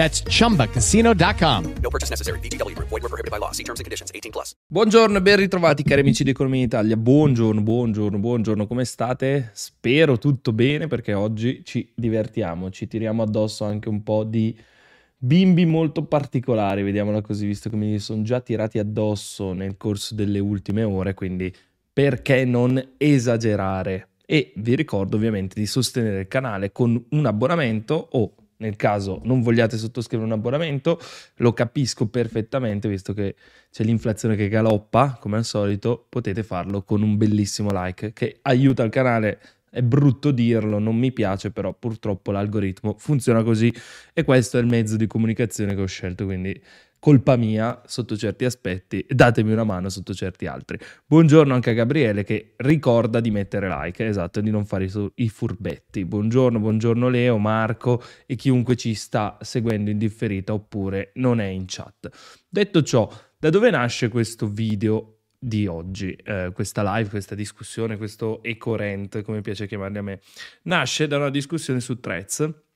That's 0.00 0.22
chumbacasino.com. 0.22 1.74
No 1.82 1.90
purchase 1.90 2.08
necessary. 2.08 2.38
VGW 2.38 2.74
Group. 2.74 2.88
Void 2.88 3.02
were 3.02 3.10
prohibited 3.10 3.30
by 3.30 3.36
law. 3.36 3.52
See 3.52 3.64
terms 3.64 3.80
and 3.80 3.84
conditions. 3.84 4.10
18 4.14 4.30
plus. 4.30 4.54
Buongiorno 4.66 5.18
e 5.18 5.20
ben 5.20 5.36
ritrovati 5.36 5.82
cari 5.82 6.00
amici 6.00 6.24
di 6.24 6.30
Economia 6.30 6.64
Italia. 6.64 6.96
Buongiorno, 6.96 7.60
buongiorno, 7.60 8.18
buongiorno. 8.18 8.66
Come 8.66 8.86
state? 8.86 9.50
Spero 9.52 10.16
tutto 10.16 10.54
bene 10.54 10.86
perché 10.86 11.12
oggi 11.12 11.60
ci 11.66 11.92
divertiamo, 11.94 12.70
ci 12.70 12.86
tiriamo 12.88 13.22
addosso 13.22 13.66
anche 13.66 13.90
un 13.90 14.02
po' 14.02 14.24
di 14.24 14.58
bimbi 15.18 15.66
molto 15.66 16.04
particolari, 16.04 16.82
vediamola 16.82 17.20
così, 17.20 17.44
visto 17.44 17.68
che 17.68 17.76
mi 17.76 17.98
sono 17.98 18.22
già 18.22 18.40
tirati 18.40 18.78
addosso 18.78 19.52
nel 19.52 19.76
corso 19.76 20.14
delle 20.14 20.38
ultime 20.38 20.82
ore, 20.82 21.12
quindi 21.12 21.54
perché 21.92 22.46
non 22.46 22.82
esagerare? 22.96 24.08
E 24.24 24.52
vi 24.56 24.76
ricordo 24.76 25.16
ovviamente 25.16 25.60
di 25.60 25.66
sostenere 25.66 26.20
il 26.20 26.28
canale 26.28 26.72
con 26.72 27.04
un 27.10 27.26
abbonamento 27.26 28.08
o 28.12 28.36
nel 28.60 28.76
caso 28.76 29.20
non 29.24 29.42
vogliate 29.42 29.76
sottoscrivere 29.76 30.28
un 30.28 30.36
abbonamento, 30.36 30.98
lo 31.36 31.52
capisco 31.52 32.06
perfettamente, 32.06 32.88
visto 32.88 33.12
che 33.12 33.34
c'è 33.70 33.84
l'inflazione 33.84 34.36
che 34.36 34.48
galoppa, 34.48 35.18
come 35.20 35.36
al 35.36 35.44
solito, 35.44 36.06
potete 36.08 36.42
farlo 36.42 36.82
con 36.82 37.02
un 37.02 37.16
bellissimo 37.16 37.70
like 37.72 38.12
che 38.12 38.38
aiuta 38.42 38.82
il 38.82 38.90
canale. 38.90 39.40
È 39.70 39.82
brutto 39.82 40.32
dirlo, 40.32 40.80
non 40.80 40.96
mi 40.96 41.12
piace, 41.12 41.52
però 41.52 41.72
purtroppo 41.72 42.32
l'algoritmo 42.32 42.96
funziona 42.98 43.44
così 43.44 43.72
e 44.12 44.24
questo 44.24 44.58
è 44.58 44.60
il 44.60 44.66
mezzo 44.66 44.96
di 44.96 45.06
comunicazione 45.06 45.76
che 45.76 45.80
ho 45.80 45.86
scelto, 45.86 46.24
quindi 46.24 46.60
colpa 47.00 47.34
mia 47.34 47.80
sotto 47.86 48.16
certi 48.16 48.44
aspetti, 48.44 49.04
datemi 49.08 49.52
una 49.52 49.64
mano 49.64 49.88
sotto 49.88 50.14
certi 50.14 50.46
altri. 50.46 50.78
Buongiorno 51.06 51.52
anche 51.54 51.70
a 51.70 51.72
Gabriele 51.72 52.22
che 52.22 52.52
ricorda 52.58 53.20
di 53.20 53.30
mettere 53.30 53.68
like, 53.68 54.06
esatto, 54.06 54.40
di 54.40 54.50
non 54.50 54.66
fare 54.66 54.88
i, 55.14 55.28
furbetti. 55.28 56.04
Buongiorno, 56.04 56.60
buongiorno 56.60 57.08
Leo, 57.08 57.38
Marco 57.38 58.02
e 58.26 58.36
chiunque 58.36 58.76
ci 58.76 58.94
sta 58.94 59.38
seguendo 59.40 59.90
in 59.90 59.98
differita 59.98 60.52
oppure 60.52 61.12
non 61.14 61.40
è 61.40 61.46
in 61.46 61.64
chat. 61.66 62.10
Detto 62.48 62.82
ciò, 62.82 63.10
da 63.38 63.48
dove 63.48 63.70
nasce 63.70 64.08
questo 64.08 64.46
video 64.46 65.20
di 65.38 65.66
oggi, 65.66 66.12
eh, 66.12 66.50
questa 66.52 66.82
live, 66.96 67.08
questa 67.08 67.34
discussione, 67.34 67.96
questo 67.96 68.42
eco-rent, 68.42 69.22
come 69.22 69.40
piace 69.40 69.66
chiamarli 69.66 69.96
a 69.96 70.02
me? 70.02 70.20
Nasce 70.64 71.06
da 71.06 71.16
una 71.16 71.30
discussione 71.30 71.80
su 71.80 71.98
Threads 71.98 72.68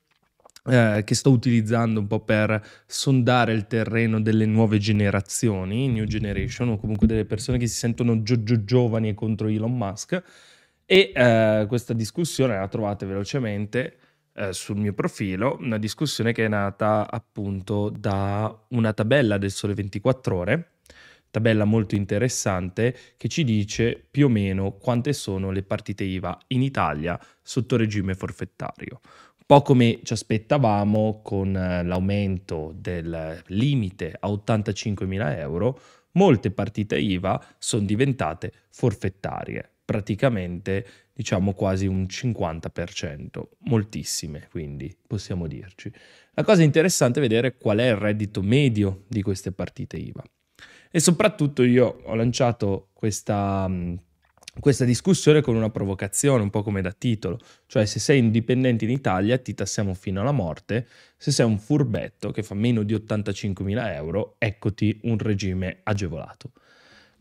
eh, 0.67 1.03
che 1.05 1.15
sto 1.15 1.29
utilizzando 1.31 1.99
un 1.99 2.07
po' 2.07 2.21
per 2.21 2.61
sondare 2.87 3.53
il 3.53 3.67
terreno 3.67 4.19
delle 4.21 4.45
nuove 4.45 4.77
generazioni, 4.79 5.87
new 5.89 6.05
generation, 6.05 6.69
o 6.69 6.77
comunque 6.77 7.07
delle 7.07 7.25
persone 7.25 7.57
che 7.57 7.67
si 7.67 7.75
sentono 7.75 8.21
gio- 8.23 8.43
gio- 8.43 8.63
giovani 8.63 9.09
e 9.09 9.13
contro 9.13 9.47
Elon 9.47 9.75
Musk. 9.75 10.21
E 10.85 11.11
eh, 11.15 11.65
questa 11.67 11.93
discussione 11.93 12.55
la 12.57 12.67
trovate 12.67 13.05
velocemente 13.05 13.97
eh, 14.33 14.53
sul 14.53 14.77
mio 14.77 14.93
profilo, 14.93 15.57
una 15.59 15.77
discussione 15.77 16.31
che 16.31 16.45
è 16.45 16.47
nata 16.47 17.09
appunto 17.09 17.89
da 17.89 18.65
una 18.69 18.93
tabella 18.93 19.37
del 19.37 19.51
Sole 19.51 19.73
24 19.73 20.35
ore, 20.35 20.69
tabella 21.31 21.65
molto 21.65 21.95
interessante 21.95 22.95
che 23.17 23.27
ci 23.27 23.43
dice 23.43 24.01
più 24.09 24.27
o 24.27 24.29
meno 24.29 24.73
quante 24.73 25.11
sono 25.13 25.51
le 25.51 25.63
partite 25.63 26.03
IVA 26.05 26.37
in 26.47 26.61
Italia 26.61 27.19
sotto 27.41 27.75
regime 27.75 28.15
forfettario 28.15 29.01
po' 29.45 29.61
come 29.61 29.99
ci 30.03 30.13
aspettavamo 30.13 31.21
con 31.23 31.55
eh, 31.55 31.83
l'aumento 31.83 32.73
del 32.75 33.43
limite 33.47 34.15
a 34.19 34.27
85.000 34.29 35.37
euro, 35.37 35.79
molte 36.13 36.49
partite 36.51 36.97
IVA 36.97 37.43
sono 37.59 37.85
diventate 37.85 38.51
forfettarie, 38.69 39.69
praticamente 39.85 40.87
diciamo 41.13 41.53
quasi 41.53 41.85
un 41.85 42.03
50%, 42.03 43.43
moltissime 43.59 44.47
quindi 44.49 44.95
possiamo 45.05 45.47
dirci. 45.47 45.91
La 46.33 46.43
cosa 46.43 46.63
interessante 46.63 47.19
è 47.19 47.21
vedere 47.21 47.55
qual 47.55 47.77
è 47.77 47.89
il 47.89 47.95
reddito 47.95 48.41
medio 48.41 49.03
di 49.07 49.21
queste 49.21 49.51
partite 49.51 49.97
IVA. 49.97 50.23
E 50.89 50.99
soprattutto 50.99 51.63
io 51.63 52.01
ho 52.03 52.15
lanciato 52.15 52.89
questa 52.93 53.69
questa 54.59 54.85
discussione 54.85 55.41
con 55.41 55.55
una 55.55 55.69
provocazione, 55.69 56.41
un 56.41 56.49
po' 56.49 56.63
come 56.63 56.81
da 56.81 56.91
titolo, 56.91 57.39
cioè 57.67 57.85
se 57.85 57.99
sei 57.99 58.19
indipendente 58.19 58.85
in 58.85 58.91
Italia 58.91 59.37
ti 59.37 59.53
tassiamo 59.53 59.93
fino 59.93 60.21
alla 60.21 60.31
morte, 60.31 60.87
se 61.17 61.31
sei 61.31 61.45
un 61.45 61.59
furbetto 61.59 62.31
che 62.31 62.43
fa 62.43 62.55
meno 62.55 62.83
di 62.83 62.93
85.000 62.93 63.93
euro, 63.93 64.35
eccoti 64.37 64.99
un 65.03 65.17
regime 65.17 65.79
agevolato. 65.83 66.51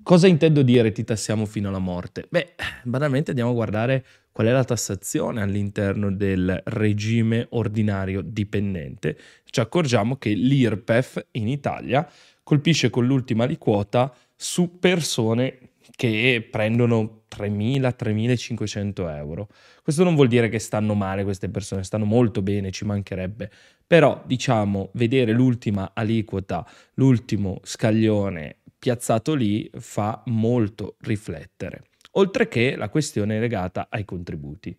Cosa 0.03 0.27
intendo 0.27 0.63
dire 0.63 0.93
ti 0.93 1.03
tassiamo 1.03 1.47
fino 1.47 1.69
alla 1.69 1.79
morte? 1.79 2.27
Beh, 2.29 2.55
banalmente 2.85 3.31
andiamo 3.31 3.51
a 3.51 3.55
guardare 3.55 4.05
qual 4.33 4.49
è 4.49 4.51
la 4.51 4.65
tassazione 4.65 5.41
all'interno 5.41 6.13
del 6.13 6.61
regime 6.67 7.47
ordinario 7.51 8.21
dipendente. 8.21 9.17
Ci 9.45 9.61
accorgiamo 9.61 10.17
che 10.17 10.31
l'IRPEF 10.31 11.29
in 11.33 11.49
Italia 11.49 12.07
colpisce 12.43 12.91
con 12.91 13.07
l'ultima 13.07 13.45
aliquota 13.45 14.15
su 14.37 14.79
persone 14.79 15.59
che 15.97 16.47
prendono 16.51 17.23
3.000-3.500 17.35 19.17
euro. 19.17 19.49
Questo 19.83 20.03
non 20.05 20.15
vuol 20.15 20.29
dire 20.29 20.49
che 20.49 20.59
stanno 20.59 20.95
male 20.95 21.25
queste 21.25 21.49
persone, 21.49 21.85
stanno 21.85 22.05
molto 22.05 22.43
bene, 22.43 22.71
ci 22.71 22.85
mancherebbe, 22.85 23.51
però 23.87 24.23
diciamo 24.27 24.91
vedere 24.95 25.33
l'ultima 25.33 25.93
aliquota, 25.95 26.67
l'ultimo 26.95 27.61
scaglione 27.63 28.59
piazzato 28.79 29.35
lì 29.35 29.71
fa 29.79 30.23
molto 30.27 30.97
riflettere, 31.01 31.85
oltre 32.13 32.49
che 32.49 32.77
la 32.77 32.89
questione 32.89 33.39
legata 33.39 33.87
ai 33.89 34.05
contributi. 34.05 34.77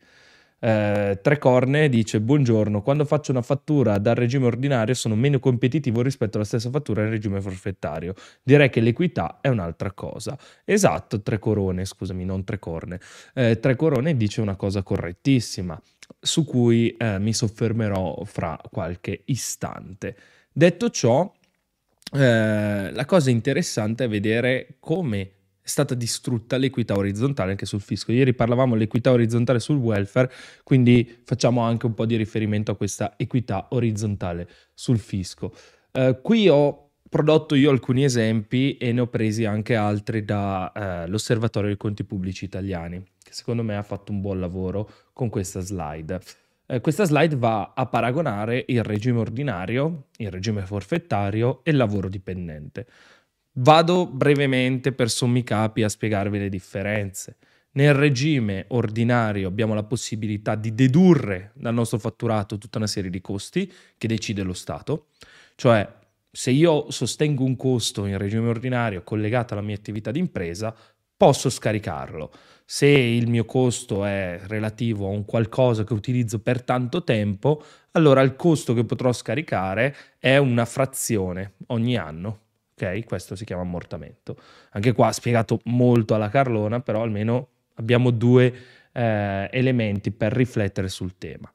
Eh, 0.59 1.19
Tre 1.21 1.37
Corne 1.37 1.89
dice: 1.89 2.21
Buongiorno, 2.21 2.81
quando 2.81 3.05
faccio 3.05 3.31
una 3.31 3.41
fattura 3.41 3.97
dal 3.97 4.15
regime 4.15 4.45
ordinario 4.45 4.93
sono 4.93 5.15
meno 5.15 5.39
competitivo 5.39 6.01
rispetto 6.01 6.37
alla 6.37 6.45
stessa 6.45 6.69
fattura 6.69 7.03
in 7.03 7.09
regime 7.09 7.41
forfettario. 7.41 8.13
Direi 8.41 8.69
che 8.69 8.79
l'equità 8.79 9.39
è 9.41 9.49
un'altra 9.49 9.91
cosa. 9.91 10.37
Esatto, 10.63 11.21
Tre 11.21 11.39
Corone, 11.39 11.85
scusami, 11.85 12.25
non 12.25 12.43
Tre 12.43 12.59
Corne. 12.59 12.99
Eh, 13.33 13.59
Tre 13.59 13.75
Corone 13.75 14.15
dice 14.15 14.41
una 14.41 14.55
cosa 14.55 14.81
correttissima, 14.81 15.79
su 16.19 16.45
cui 16.45 16.95
eh, 16.97 17.19
mi 17.19 17.33
soffermerò 17.33 18.23
fra 18.23 18.59
qualche 18.71 19.21
istante. 19.25 20.15
Detto 20.51 20.89
ciò, 20.89 21.31
eh, 22.13 22.91
la 22.91 23.05
cosa 23.05 23.29
interessante 23.29 24.05
è 24.05 24.07
vedere 24.07 24.77
come 24.79 25.31
è 25.65 25.67
stata 25.67 25.95
distrutta 25.95 26.57
l'equità 26.57 26.95
orizzontale 26.95 27.49
anche 27.49 27.65
sul 27.65 27.81
fisco. 27.81 28.11
Ieri 28.11 28.35
parlavamo 28.35 28.73
dell'equità 28.73 29.11
orizzontale 29.11 29.59
sul 29.59 29.77
welfare, 29.77 30.31
quindi 30.63 31.21
facciamo 31.23 31.61
anche 31.61 31.87
un 31.87 31.95
po' 31.95 32.05
di 32.05 32.15
riferimento 32.15 32.69
a 32.69 32.75
questa 32.75 33.15
equità 33.17 33.69
orizzontale 33.71 34.47
sul 34.75 34.99
fisco. 34.99 35.51
Uh, 35.91 36.21
qui 36.21 36.47
ho 36.49 36.91
prodotto 37.09 37.55
io 37.55 37.71
alcuni 37.71 38.03
esempi 38.03 38.77
e 38.77 38.91
ne 38.91 39.01
ho 39.01 39.07
presi 39.07 39.43
anche 39.45 39.75
altri 39.75 40.23
dall'Osservatorio 40.23 41.69
uh, 41.69 41.71
dei 41.71 41.79
conti 41.79 42.03
pubblici 42.03 42.45
italiani, 42.45 43.03
che 43.23 43.33
secondo 43.33 43.63
me 43.63 43.75
ha 43.75 43.81
fatto 43.81 44.11
un 44.11 44.21
buon 44.21 44.39
lavoro 44.39 44.87
con 45.13 45.29
questa 45.29 45.61
slide. 45.61 46.19
Uh, 46.67 46.79
questa 46.79 47.05
slide 47.05 47.35
va 47.37 47.73
a 47.75 47.87
paragonare 47.87 48.65
il 48.67 48.83
regime 48.83 49.17
ordinario, 49.17 50.09
il 50.17 50.29
regime 50.29 50.63
forfettario 50.63 51.61
e 51.63 51.71
il 51.71 51.77
lavoro 51.77 52.07
dipendente. 52.07 52.85
Vado 53.57 54.05
brevemente 54.05 54.91
per 54.91 55.09
sommi 55.09 55.41
capi 55.41 55.83
a 55.83 55.87
spiegarvi 55.87 56.39
le 56.39 56.49
differenze. 56.49 57.37
Nel 57.75 57.93
regime 57.93 58.65
ordinario 58.69 59.47
abbiamo 59.47 59.73
la 59.73 59.83
possibilità 59.83 60.55
di 60.55 60.75
dedurre 60.75 61.51
dal 61.53 61.73
nostro 61.73 61.97
fatturato 61.97 62.57
tutta 62.57 62.79
una 62.79 62.87
serie 62.87 63.09
di 63.09 63.21
costi 63.21 63.71
che 63.97 64.07
decide 64.07 64.43
lo 64.43 64.51
Stato, 64.51 65.07
cioè 65.55 65.89
se 66.29 66.51
io 66.51 66.91
sostengo 66.91 67.45
un 67.45 67.55
costo 67.55 68.05
in 68.05 68.17
regime 68.17 68.49
ordinario 68.49 69.03
collegato 69.03 69.53
alla 69.53 69.63
mia 69.63 69.75
attività 69.75 70.11
di 70.11 70.19
impresa, 70.19 70.75
posso 71.15 71.49
scaricarlo. 71.49 72.33
Se 72.65 72.87
il 72.87 73.29
mio 73.29 73.45
costo 73.45 74.03
è 74.03 74.37
relativo 74.47 75.07
a 75.07 75.11
un 75.11 75.23
qualcosa 75.23 75.85
che 75.85 75.93
utilizzo 75.93 76.39
per 76.39 76.61
tanto 76.61 77.05
tempo, 77.05 77.63
allora 77.91 78.21
il 78.21 78.35
costo 78.35 78.73
che 78.73 78.83
potrò 78.83 79.13
scaricare 79.13 79.95
è 80.19 80.35
una 80.35 80.65
frazione 80.65 81.53
ogni 81.67 81.95
anno. 81.95 82.44
Ok, 82.77 83.05
questo 83.05 83.35
si 83.35 83.45
chiama 83.45 83.61
ammortamento. 83.61 84.35
Anche 84.71 84.91
qua 84.91 85.11
spiegato 85.13 85.61
molto 85.65 86.13
alla 86.13 86.29
Carlona, 86.29 86.81
però 86.81 87.01
almeno 87.01 87.47
abbiamo 87.75 88.11
due 88.11 88.53
eh, 88.91 89.49
elementi 89.49 90.11
per 90.11 90.33
riflettere 90.33 90.89
sul 90.89 91.17
tema. 91.17 91.49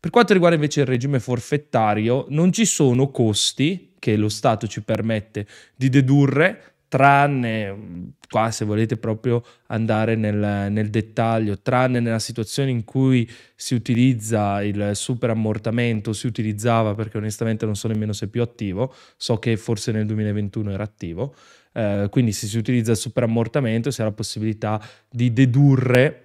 Per 0.00 0.10
quanto 0.10 0.32
riguarda 0.32 0.56
invece 0.56 0.80
il 0.80 0.86
regime 0.86 1.20
forfettario, 1.20 2.26
non 2.28 2.52
ci 2.52 2.64
sono 2.64 3.10
costi 3.10 3.94
che 4.00 4.16
lo 4.16 4.28
Stato 4.28 4.66
ci 4.66 4.82
permette 4.82 5.46
di 5.76 5.88
dedurre 5.88 6.73
tranne, 6.94 8.12
qua 8.30 8.52
se 8.52 8.64
volete 8.64 8.96
proprio 8.96 9.42
andare 9.66 10.14
nel, 10.14 10.70
nel, 10.70 10.90
dettaglio, 10.90 11.60
tranne 11.60 11.98
nella 11.98 12.20
situazione 12.20 12.70
in 12.70 12.84
cui 12.84 13.28
si 13.56 13.74
utilizza 13.74 14.62
il 14.62 14.92
super 14.94 15.30
ammortamento, 15.30 16.12
si 16.12 16.28
utilizzava 16.28 16.94
perché 16.94 17.16
onestamente 17.16 17.64
non 17.64 17.74
so 17.74 17.88
nemmeno 17.88 18.12
se 18.12 18.26
è 18.26 18.28
più 18.28 18.42
attivo, 18.42 18.94
so 19.16 19.38
che 19.38 19.56
forse 19.56 19.90
nel 19.90 20.06
2021 20.06 20.70
era 20.70 20.84
attivo, 20.84 21.34
eh, 21.72 22.06
quindi 22.12 22.30
se 22.30 22.46
si 22.46 22.58
utilizza 22.58 22.92
il 22.92 22.96
super 22.96 23.24
ammortamento 23.24 23.90
si 23.90 24.00
ha 24.00 24.04
la 24.04 24.12
possibilità 24.12 24.80
di 25.10 25.32
dedurre 25.32 26.20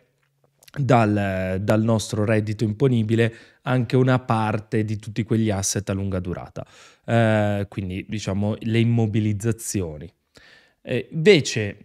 dal, 0.78 1.58
dal, 1.62 1.82
nostro 1.82 2.26
reddito 2.26 2.64
imponibile 2.64 3.34
anche 3.64 3.96
una 3.96 4.20
parte 4.20 4.86
di 4.86 4.98
tutti 4.98 5.24
quegli 5.24 5.50
asset 5.50 5.90
a 5.90 5.94
lunga 5.94 6.20
durata, 6.20 6.64
eh, 7.08 7.66
quindi 7.68 8.06
diciamo 8.08 8.56
le 8.60 8.78
immobilizzazioni. 8.78 10.14
Eh, 10.90 11.08
invece, 11.12 11.78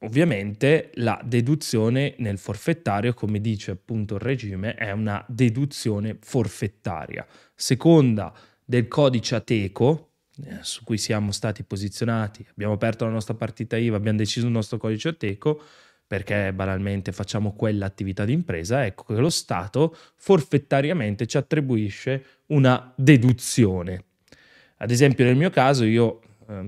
ovviamente, 0.00 0.90
la 0.94 1.20
deduzione 1.22 2.14
nel 2.16 2.38
forfettario, 2.38 3.12
come 3.12 3.42
dice 3.42 3.72
appunto 3.72 4.14
il 4.14 4.22
regime, 4.22 4.74
è 4.74 4.90
una 4.90 5.22
deduzione 5.28 6.16
forfettaria. 6.18 7.26
Seconda 7.54 8.32
del 8.64 8.88
codice 8.88 9.34
Ateco, 9.34 10.12
eh, 10.44 10.60
su 10.62 10.82
cui 10.82 10.96
siamo 10.96 11.30
stati 11.30 11.62
posizionati, 11.62 12.42
abbiamo 12.48 12.72
aperto 12.72 13.04
la 13.04 13.10
nostra 13.10 13.34
partita 13.34 13.76
IVA, 13.76 13.96
abbiamo 13.96 14.16
deciso 14.16 14.46
il 14.46 14.52
nostro 14.52 14.78
codice 14.78 15.08
Ateco, 15.08 15.60
perché 16.06 16.50
banalmente 16.54 17.12
facciamo 17.12 17.52
quell'attività 17.52 18.24
di 18.24 18.32
impresa, 18.32 18.86
ecco 18.86 19.12
che 19.12 19.20
lo 19.20 19.28
Stato 19.28 19.94
forfettariamente 20.16 21.26
ci 21.26 21.36
attribuisce 21.36 22.24
una 22.46 22.94
deduzione. 22.96 24.04
Ad 24.78 24.90
esempio 24.90 25.26
nel 25.26 25.36
mio 25.36 25.50
caso 25.50 25.84
io 25.84 26.22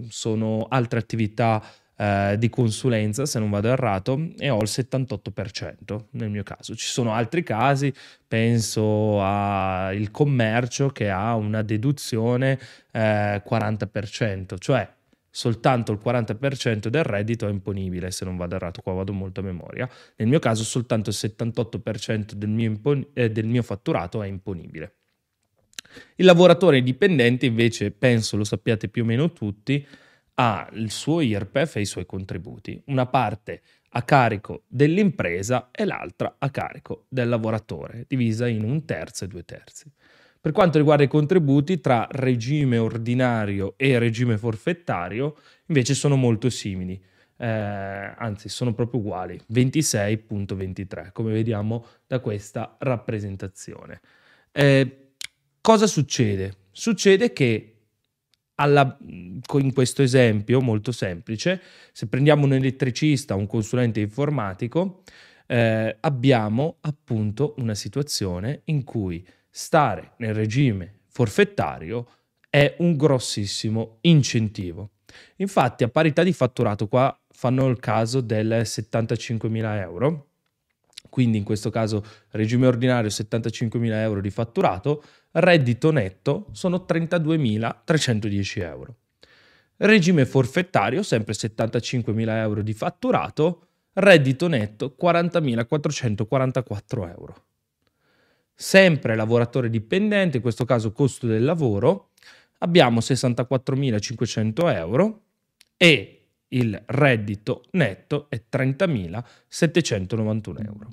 sono 0.09 0.67
altre 0.69 0.99
attività 0.99 1.63
eh, 2.01 2.37
di 2.39 2.49
consulenza, 2.49 3.27
se 3.27 3.39
non 3.39 3.51
vado 3.51 3.69
errato, 3.69 4.31
e 4.39 4.49
ho 4.49 4.57
il 4.63 4.69
78% 4.71 6.07
nel 6.13 6.31
mio 6.31 6.43
caso. 6.43 6.75
Ci 6.75 6.87
sono 6.87 7.13
altri 7.13 7.43
casi, 7.43 7.93
penso 8.27 9.21
al 9.23 10.11
commercio 10.11 10.89
che 10.89 11.11
ha 11.11 11.35
una 11.35 11.61
deduzione 11.61 12.59
eh, 12.91 13.43
40%, 13.47 14.57
cioè 14.59 14.91
soltanto 15.29 15.93
il 15.93 16.01
40% 16.03 16.89
del 16.89 17.05
reddito 17.05 17.47
è 17.47 17.51
imponibile, 17.51 18.11
se 18.11 18.25
non 18.25 18.37
vado 18.37 18.55
errato, 18.57 18.81
qua 18.81 18.95
vado 18.95 19.13
molto 19.13 19.41
a 19.41 19.43
memoria. 19.43 19.89
Nel 20.17 20.29
mio 20.29 20.39
caso 20.39 20.65
soltanto 20.65 21.11
il 21.11 21.17
78% 21.19 22.33
del 22.33 22.49
mio, 22.49 22.67
impon- 22.67 23.07
eh, 23.13 23.31
del 23.31 23.47
mio 23.47 23.63
fatturato 23.63 24.23
è 24.23 24.27
imponibile. 24.27 25.00
Il 26.17 26.25
lavoratore 26.25 26.83
dipendente 26.83 27.47
invece, 27.47 27.91
penso 27.91 28.37
lo 28.37 28.45
sappiate 28.45 28.89
più 28.89 29.03
o 29.03 29.07
meno 29.07 29.33
tutti, 29.33 29.87
ha 30.35 30.69
il 30.73 30.91
suo 30.91 31.21
IRPEF 31.21 31.77
e 31.77 31.81
i 31.81 31.87
suoi 31.87 32.07
contributi, 32.07 32.81
una 32.87 33.07
parte 33.07 33.63
a 33.91 34.03
carico 34.03 34.63
dell'impresa 34.69 35.71
e 35.71 35.85
l'altra 35.85 36.37
a 36.39 36.51
carico 36.51 37.07
del 37.09 37.29
lavoratore, 37.29 38.05
divisa 38.09 38.47
in 38.47 38.65
un 38.65 38.85
terzo 38.85 39.25
e 39.25 39.29
due 39.29 39.45
terzi. 39.45 39.91
Per 40.41 40.53
quanto 40.53 40.79
riguarda 40.79 41.03
i 41.03 41.09
contributi, 41.09 41.81
tra 41.81 42.09
regime 42.11 42.79
ordinario 42.79 43.75
e 43.77 43.99
regime 43.99 44.39
forfettario, 44.39 45.37
invece 45.67 45.93
sono 45.93 46.17
molto 46.17 46.49
simili, 46.49 46.99
eh, 47.37 47.47
anzi 47.47 48.49
sono 48.49 48.73
proprio 48.73 49.01
uguali, 49.01 49.39
26.23, 49.53 51.13
come 51.13 51.33
vediamo 51.33 51.85
da 52.07 52.21
questa 52.21 52.77
rappresentazione. 52.79 54.01
Eh, 54.53 55.10
Cosa 55.61 55.87
succede? 55.87 56.55
Succede 56.71 57.33
che 57.33 57.75
alla, 58.55 58.97
in 59.01 59.73
questo 59.73 60.03
esempio 60.03 60.61
molto 60.61 60.91
semplice, 60.91 61.61
se 61.93 62.07
prendiamo 62.07 62.45
un 62.45 62.55
elettricista, 62.55 63.35
un 63.35 63.47
consulente 63.47 64.01
informatico, 64.01 65.03
eh, 65.47 65.97
abbiamo 66.01 66.77
appunto 66.81 67.55
una 67.59 67.75
situazione 67.75 68.63
in 68.65 68.85
cui 68.85 69.27
stare 69.51 70.13
nel 70.19 70.33
regime 70.33 71.01
forfettario 71.09 72.07
è 72.49 72.77
un 72.79 72.97
grossissimo 72.97 73.99
incentivo. 74.03 74.93
Infatti, 75.37 75.85
a 75.85 75.89
parità 75.89 76.23
di 76.23 76.33
fatturato, 76.33 76.89
qua 76.89 77.19
fanno 77.29 77.67
il 77.69 77.79
caso 77.79 78.21
del 78.21 78.63
75.000 78.65 79.81
euro, 79.81 80.30
quindi 81.11 81.37
in 81.37 81.45
questo 81.45 81.69
caso 81.69 82.03
regime 82.31 82.67
ordinario 82.67 83.11
75.000 83.11 83.93
euro 83.93 84.23
di 84.23 84.31
fatturato, 84.31 85.03
reddito 85.33 85.91
netto 85.91 86.47
sono 86.53 86.87
32.310 86.89 88.63
euro. 88.63 88.95
Regime 89.77 90.25
forfettario, 90.27 91.03
sempre 91.03 91.35
75.000 91.35 92.29
euro 92.37 92.63
di 92.63 92.73
fatturato, 92.73 93.67
reddito 93.95 94.47
netto 94.47 94.95
40.444 95.01 97.09
euro. 97.09 97.45
Sempre 98.55 99.17
lavoratore 99.17 99.71
dipendente, 99.71 100.37
in 100.37 100.43
questo 100.43 100.65
caso 100.65 100.93
costo 100.93 101.27
del 101.27 101.43
lavoro, 101.45 102.11
abbiamo 102.59 103.01
64.500 103.01 104.73
euro 104.75 105.23
e 105.77 106.20
il 106.51 106.81
reddito 106.87 107.65
netto 107.73 108.27
è 108.29 108.41
30.791 108.51 110.65
euro. 110.65 110.89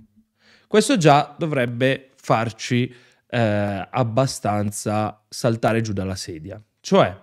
Questo 0.68 0.98
già 0.98 1.36
dovrebbe 1.38 2.10
farci 2.16 2.94
eh, 3.30 3.88
abbastanza 3.90 5.24
saltare 5.28 5.82
giù 5.82 5.94
dalla 5.94 6.16
sedia. 6.16 6.62
Cioè, 6.80 7.16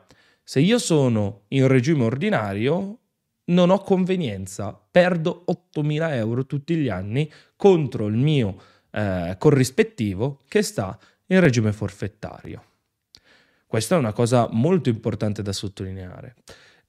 se 0.42 0.60
io 0.60 0.78
sono 0.78 1.42
in 1.48 1.68
regime 1.68 2.04
ordinario, 2.04 2.98
non 3.46 3.70
ho 3.70 3.80
convenienza, 3.80 4.78
perdo 4.90 5.44
8.000 5.48 6.12
euro 6.12 6.46
tutti 6.46 6.76
gli 6.76 6.88
anni 6.88 7.30
contro 7.56 8.06
il 8.06 8.16
mio 8.16 8.56
eh, 8.90 9.36
corrispettivo 9.38 10.40
che 10.48 10.62
sta 10.62 10.98
in 11.26 11.40
regime 11.40 11.72
forfettario. 11.72 12.62
Questa 13.66 13.96
è 13.96 13.98
una 13.98 14.12
cosa 14.12 14.48
molto 14.50 14.88
importante 14.88 15.42
da 15.42 15.52
sottolineare. 15.52 16.36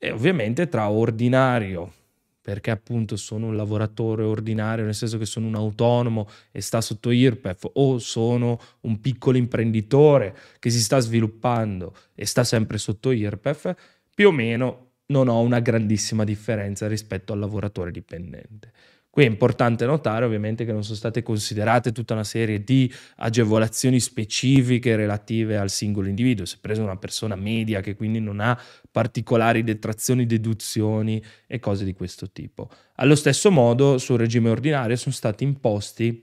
E 0.06 0.12
ovviamente 0.12 0.70
tra 0.70 0.88
ordinario 0.88 1.92
perché 2.40 2.70
appunto 2.70 3.16
sono 3.16 3.48
un 3.48 3.56
lavoratore 3.56 4.22
ordinario, 4.22 4.86
nel 4.86 4.94
senso 4.94 5.18
che 5.18 5.26
sono 5.26 5.48
un 5.48 5.56
autonomo 5.56 6.30
e 6.52 6.62
sta 6.62 6.80
sotto 6.80 7.10
IRPEF, 7.10 7.72
o 7.74 7.98
sono 7.98 8.60
un 8.82 9.02
piccolo 9.02 9.38
imprenditore 9.38 10.38
che 10.60 10.70
si 10.70 10.80
sta 10.80 11.00
sviluppando 11.00 11.96
e 12.14 12.28
sta 12.28 12.44
sempre 12.44 12.78
sotto 12.78 13.10
IRPEF, 13.10 13.74
più 14.14 14.28
o 14.28 14.32
meno 14.32 14.92
non 15.08 15.28
ho 15.28 15.40
una 15.40 15.60
grandissima 15.60 16.24
differenza 16.24 16.88
rispetto 16.88 17.34
al 17.34 17.40
lavoratore 17.40 17.90
dipendente. 17.90 18.74
Qui 19.16 19.24
è 19.24 19.28
importante 19.28 19.86
notare 19.86 20.26
ovviamente 20.26 20.66
che 20.66 20.74
non 20.74 20.84
sono 20.84 20.98
state 20.98 21.24
considerate 21.24 21.94
tutta 21.94 22.12
una 22.12 22.26
serie 22.26 22.66
di 22.66 22.94
agevolazioni 23.16 24.02
specifiche 24.02 24.98
relative 24.98 25.56
al 25.56 25.70
singolo 25.70 26.10
individuo, 26.10 26.44
si 26.44 26.56
è 26.56 26.58
preso 26.60 26.84
una 26.84 26.98
persona 26.98 27.38
media 27.38 27.80
che 27.80 27.96
quindi 27.96 28.20
non 28.20 28.42
ha 28.42 28.60
particolari 28.92 29.64
detrazioni, 29.64 30.26
deduzioni 30.26 31.24
e 31.48 31.60
cose 31.60 31.86
di 31.86 31.94
questo 31.94 32.30
tipo. 32.30 32.70
Allo 32.96 33.16
stesso 33.16 33.52
modo 33.52 34.00
sul 34.00 34.18
regime 34.18 34.50
ordinario 34.50 34.98
sono 34.98 35.16
stati 35.16 35.46
imposti 35.46 36.22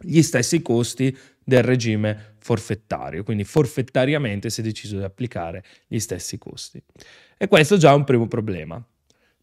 gli 0.00 0.22
stessi 0.22 0.62
costi 0.62 1.14
del 1.44 1.62
regime 1.62 2.36
forfettario, 2.38 3.24
quindi 3.24 3.44
forfettariamente 3.44 4.48
si 4.48 4.62
è 4.62 4.64
deciso 4.64 4.96
di 4.96 5.04
applicare 5.04 5.62
gli 5.86 5.98
stessi 5.98 6.38
costi. 6.38 6.82
E 7.36 7.46
questo 7.46 7.76
già 7.76 7.90
è 7.90 7.94
un 7.94 8.04
primo 8.04 8.26
problema. 8.26 8.82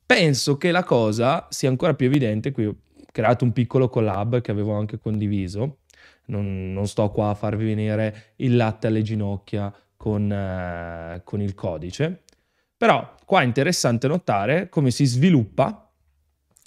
Penso 0.05 0.57
che 0.57 0.71
la 0.71 0.83
cosa 0.83 1.47
sia 1.49 1.69
ancora 1.69 1.93
più 1.93 2.07
evidente, 2.07 2.51
qui 2.51 2.65
ho 2.65 2.75
creato 3.11 3.43
un 3.43 3.53
piccolo 3.53 3.89
collab 3.89 4.41
che 4.41 4.51
avevo 4.51 4.73
anche 4.73 4.99
condiviso, 4.99 5.79
non, 6.25 6.71
non 6.73 6.87
sto 6.87 7.09
qua 7.09 7.29
a 7.29 7.35
farvi 7.35 7.65
venire 7.65 8.33
il 8.37 8.55
latte 8.55 8.87
alle 8.87 9.01
ginocchia 9.01 9.73
con, 9.95 10.31
eh, 10.31 11.21
con 11.23 11.41
il 11.41 11.53
codice, 11.53 12.23
però 12.75 13.15
qua 13.25 13.41
è 13.41 13.45
interessante 13.45 14.07
notare 14.07 14.69
come 14.69 14.91
si 14.91 15.05
sviluppa 15.05 15.89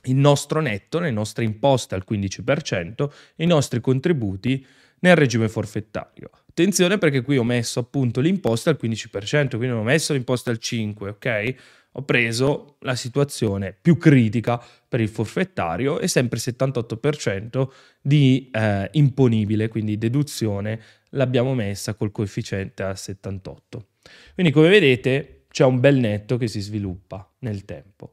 il 0.04 0.16
nostro 0.16 0.60
netto, 0.60 0.98
le 0.98 1.10
nostre 1.10 1.44
imposte 1.44 1.94
al 1.94 2.04
15%, 2.08 3.10
i 3.36 3.46
nostri 3.46 3.80
contributi 3.80 4.64
nel 5.00 5.16
regime 5.16 5.48
forfettario. 5.48 6.30
Attenzione 6.48 6.98
perché 6.98 7.22
qui 7.22 7.36
ho 7.36 7.44
messo 7.44 7.80
appunto 7.80 8.20
l'imposta 8.20 8.70
al 8.70 8.78
15%, 8.80 9.48
quindi 9.50 9.68
non 9.68 9.78
ho 9.78 9.82
messo 9.82 10.12
l'imposta 10.12 10.50
al 10.50 10.58
5%, 10.60 11.08
ok? 11.08 11.54
Ho 11.98 12.02
preso 12.02 12.76
la 12.80 12.94
situazione 12.94 13.74
più 13.78 13.96
critica 13.96 14.62
per 14.86 15.00
il 15.00 15.08
forfettario 15.08 15.98
e 15.98 16.08
sempre 16.08 16.38
78% 16.38 17.68
di 18.02 18.50
eh, 18.52 18.90
imponibile, 18.92 19.68
quindi 19.68 19.96
deduzione, 19.96 20.78
l'abbiamo 21.10 21.54
messa 21.54 21.94
col 21.94 22.12
coefficiente 22.12 22.82
a 22.82 22.94
78. 22.94 23.86
Quindi 24.34 24.52
come 24.52 24.68
vedete 24.68 25.44
c'è 25.48 25.64
un 25.64 25.80
bel 25.80 25.96
netto 25.96 26.36
che 26.36 26.48
si 26.48 26.60
sviluppa 26.60 27.26
nel 27.38 27.64
tempo. 27.64 28.12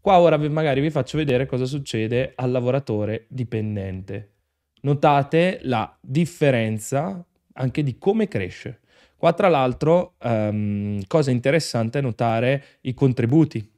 Qua 0.00 0.20
ora 0.20 0.36
magari 0.36 0.80
vi 0.80 0.90
faccio 0.90 1.18
vedere 1.18 1.46
cosa 1.46 1.64
succede 1.64 2.32
al 2.36 2.52
lavoratore 2.52 3.26
dipendente. 3.28 4.34
Notate 4.82 5.58
la 5.62 5.98
differenza 6.00 7.26
anche 7.54 7.82
di 7.82 7.98
come 7.98 8.28
cresce. 8.28 8.80
Qua 9.18 9.32
tra 9.32 9.48
l'altro, 9.48 10.14
um, 10.22 11.00
cosa 11.08 11.32
interessante 11.32 11.98
è 11.98 12.02
notare 12.02 12.64
i 12.82 12.94
contributi. 12.94 13.68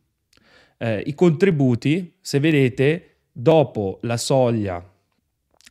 Eh, 0.76 1.02
I 1.06 1.14
contributi, 1.14 2.16
se 2.20 2.40
vedete, 2.40 3.16
dopo 3.32 4.00
la 4.02 4.18
soglia 4.18 4.86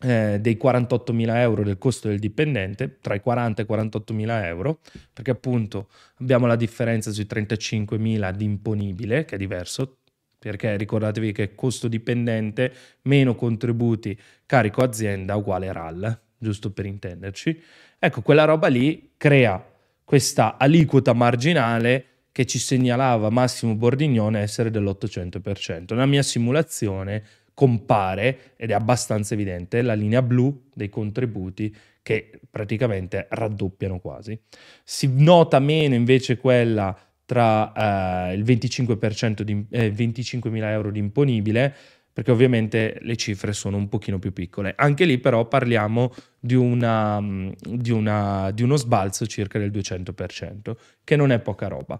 eh, 0.02 0.40
dei 0.42 0.58
48.000 0.60 1.36
euro 1.36 1.64
del 1.64 1.78
costo 1.78 2.08
del 2.08 2.18
dipendente, 2.18 2.98
tra 3.00 3.14
i 3.14 3.20
40 3.20 3.62
e 3.62 3.66
i 3.66 3.72
48.000 3.72 4.44
euro, 4.46 4.80
perché 5.14 5.30
appunto 5.30 5.90
abbiamo 6.16 6.48
la 6.48 6.56
differenza 6.56 7.12
sui 7.12 7.28
35.000 7.30 8.32
di 8.32 8.46
imponibile, 8.46 9.24
che 9.26 9.36
è 9.36 9.38
diverso, 9.38 9.98
perché 10.40 10.78
ricordatevi 10.78 11.32
che 11.32 11.54
costo 11.54 11.88
dipendente 11.88 12.74
meno 13.04 13.36
contributi 13.36 14.20
carico 14.48 14.82
azienda 14.82 15.36
uguale 15.36 15.72
RAL, 15.72 16.20
giusto 16.40 16.72
per 16.72 16.86
intenderci. 16.86 17.62
Ecco, 18.02 18.22
quella 18.22 18.46
roba 18.46 18.68
lì 18.68 19.12
crea 19.18 19.62
questa 20.06 20.58
aliquota 20.58 21.12
marginale 21.12 22.06
che 22.32 22.46
ci 22.46 22.58
segnalava 22.58 23.30
Massimo 23.30 23.76
Bordignone 23.76 24.40
essere 24.40 24.72
dell'800%. 24.72 25.84
Nella 25.90 26.06
mia 26.06 26.24
simulazione 26.24 27.24
compare, 27.54 28.54
ed 28.56 28.72
è 28.72 28.74
abbastanza 28.74 29.34
evidente, 29.34 29.82
la 29.82 29.96
linea 29.96 30.22
blu 30.22 30.70
dei 30.74 30.88
contributi 30.88 31.76
che 32.02 32.40
praticamente 32.50 33.28
raddoppiano 33.30 34.00
quasi. 34.00 34.40
Si 34.82 35.12
nota 35.14 35.60
meno 35.60 35.94
invece 35.94 36.38
quella 36.38 36.98
tra 37.26 38.30
eh, 38.30 38.34
il 38.34 38.44
25% 38.44 39.42
di 39.42 39.66
eh, 39.72 39.92
25.000 39.92 40.64
euro 40.64 40.90
di 40.90 41.00
imponibile, 41.00 41.76
perché 42.12 42.32
ovviamente 42.32 42.98
le 43.02 43.16
cifre 43.16 43.54
sono 43.54 43.78
un 43.78 43.88
pochino 43.88 44.20
più 44.20 44.34
piccole. 44.34 44.74
Anche 44.76 45.06
lì 45.06 45.18
però 45.20 45.48
parliamo 45.48 46.14
di, 46.40 46.56
una, 46.56 47.20
di, 47.60 47.92
una, 47.92 48.52
di 48.52 48.64
uno 48.64 48.76
sbalzo 48.76 49.26
circa 49.26 49.60
del 49.60 49.72
200%, 49.72 50.76
che 51.04 51.16
non 51.16 51.32
è 51.32 51.40
poca 51.40 51.68
roba. 51.68 52.00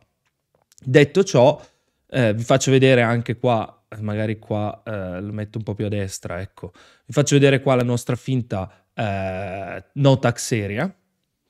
Detto 0.82 1.24
ciò, 1.24 1.62
eh, 2.10 2.34
vi 2.34 2.44
faccio 2.44 2.72
vedere 2.72 3.02
anche 3.02 3.38
qua, 3.38 3.86
magari 4.00 4.40
qua 4.40 4.82
eh, 4.86 5.22
lo 5.22 5.32
metto 5.32 5.58
un 5.58 5.64
po' 5.64 5.74
più 5.74 5.86
a 5.86 5.90
destra, 5.90 6.42
ecco, 6.42 6.72
vi 7.06 7.14
faccio 7.14 7.36
vedere 7.36 7.62
qua 7.62 7.76
la 7.76 7.84
nostra 7.84 8.16
finta 8.16 8.86
eh, 8.94 9.84
no 9.94 10.20
tax 10.20 10.52
area, 10.52 10.94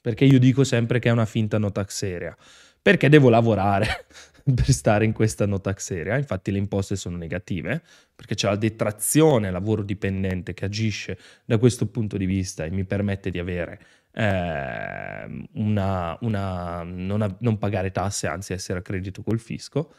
perché 0.02 0.26
io 0.26 0.40
dico 0.40 0.64
sempre 0.64 1.00
che 1.00 1.10
è 1.10 1.12
una 1.12 1.26
finta 1.26 1.58
no 1.58 1.72
tax 1.72 2.04
area 2.04 2.36
perché 2.82 3.10
devo 3.10 3.30
lavorare 3.30 4.06
per 4.56 4.72
stare 4.72 5.06
in 5.06 5.14
questa 5.14 5.46
no 5.46 5.62
tax 5.62 5.92
area. 5.92 6.18
Infatti 6.18 6.52
le 6.52 6.58
imposte 6.58 6.96
sono 6.96 7.18
negative 7.18 7.82
perché 8.16 8.36
c'è 8.36 8.48
la 8.48 8.56
detrazione 8.56 9.52
lavoro 9.52 9.84
dipendente 9.84 10.54
che 10.54 10.66
agisce 10.66 11.18
da 11.46 11.58
questo 11.58 11.88
punto 11.88 12.18
di 12.18 12.26
vista 12.26 12.66
e 12.66 12.70
mi 12.70 12.84
permette 12.84 13.30
di 13.32 13.40
avere 13.40 13.80
eh, 14.14 15.48
una, 15.54 16.18
una 16.22 16.84
non, 16.84 17.36
non 17.40 17.58
pagare 17.58 17.92
tasse, 17.92 18.28
anzi 18.28 18.54
essere 18.54 18.80
a 18.80 18.82
credito 18.82 19.22
col 19.24 19.40
fisco. 19.40 19.94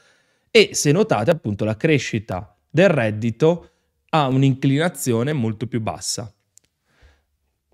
E 0.51 0.71
se 0.73 0.93
notate 0.93 1.31
appunto 1.31 1.65
la 1.65 1.77
crescita 1.77 2.57
del 2.69 2.89
reddito 2.89 3.71
ha 4.11 4.27
un'inclinazione 4.27 5.33
molto 5.33 5.67
più 5.67 5.81
bassa. 5.81 6.33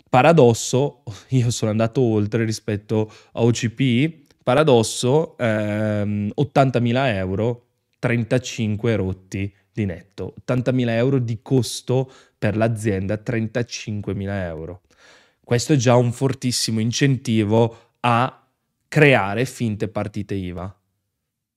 Paradosso, 0.09 1.03
io 1.31 1.51
sono 1.51 1.71
andato 1.71 2.01
oltre 2.01 2.45
rispetto 2.45 3.13
a 3.33 3.43
OCP 3.43 4.26
Paradosso, 4.47 5.37
ehm, 5.39 6.31
80.000 6.33 7.17
euro, 7.17 7.67
35 7.99 8.95
rotti 8.95 9.53
di 9.73 9.85
netto. 9.87 10.35
80.000 10.39 10.95
euro 10.95 11.19
di 11.19 11.41
costo 11.43 12.09
per 12.39 12.57
l'azienda, 12.57 13.17
35.000 13.17 14.45
euro. 14.45 14.83
Questo 15.43 15.73
è 15.73 15.77
già 15.77 15.97
un 15.97 16.13
fortissimo 16.13 16.79
incentivo 16.79 17.95
a 17.99 18.47
creare 18.87 19.47
finte 19.47 19.89
partite 19.89 20.35
IVA. 20.35 20.81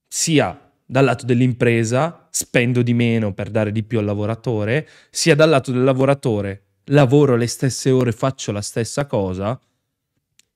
Sia 0.08 0.72
dal 0.84 1.06
lato 1.06 1.28
dell'impresa, 1.28 2.28
spendo 2.32 2.82
di 2.82 2.96
meno 2.96 3.36
per 3.36 3.52
dare 3.52 3.72
di 3.72 3.84
più 3.84 4.00
al 4.00 4.06
lavoratore, 4.06 4.90
sia 5.12 5.36
dal 5.36 5.50
lato 5.50 5.72
del 5.72 5.84
lavoratore, 5.84 6.64
lavoro 6.86 7.36
le 7.36 7.46
stesse 7.46 7.92
ore, 7.92 8.12
faccio 8.14 8.52
la 8.52 8.64
stessa 8.64 9.06
cosa, 9.06 9.62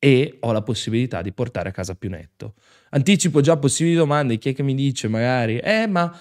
e 0.04 0.36
ho 0.42 0.52
la 0.52 0.62
possibilità 0.62 1.22
di 1.22 1.32
portare 1.32 1.70
a 1.70 1.72
casa 1.72 1.96
più 1.96 2.10
netto. 2.10 2.56
Anticipo 2.90 3.40
già 3.40 3.56
possibili 3.56 3.96
domande, 3.96 4.38
chi 4.38 4.50
è 4.50 4.54
che 4.54 4.62
mi 4.62 4.76
dice 4.76 5.08
magari, 5.08 5.60
eh 5.60 5.88
ma 5.88 6.14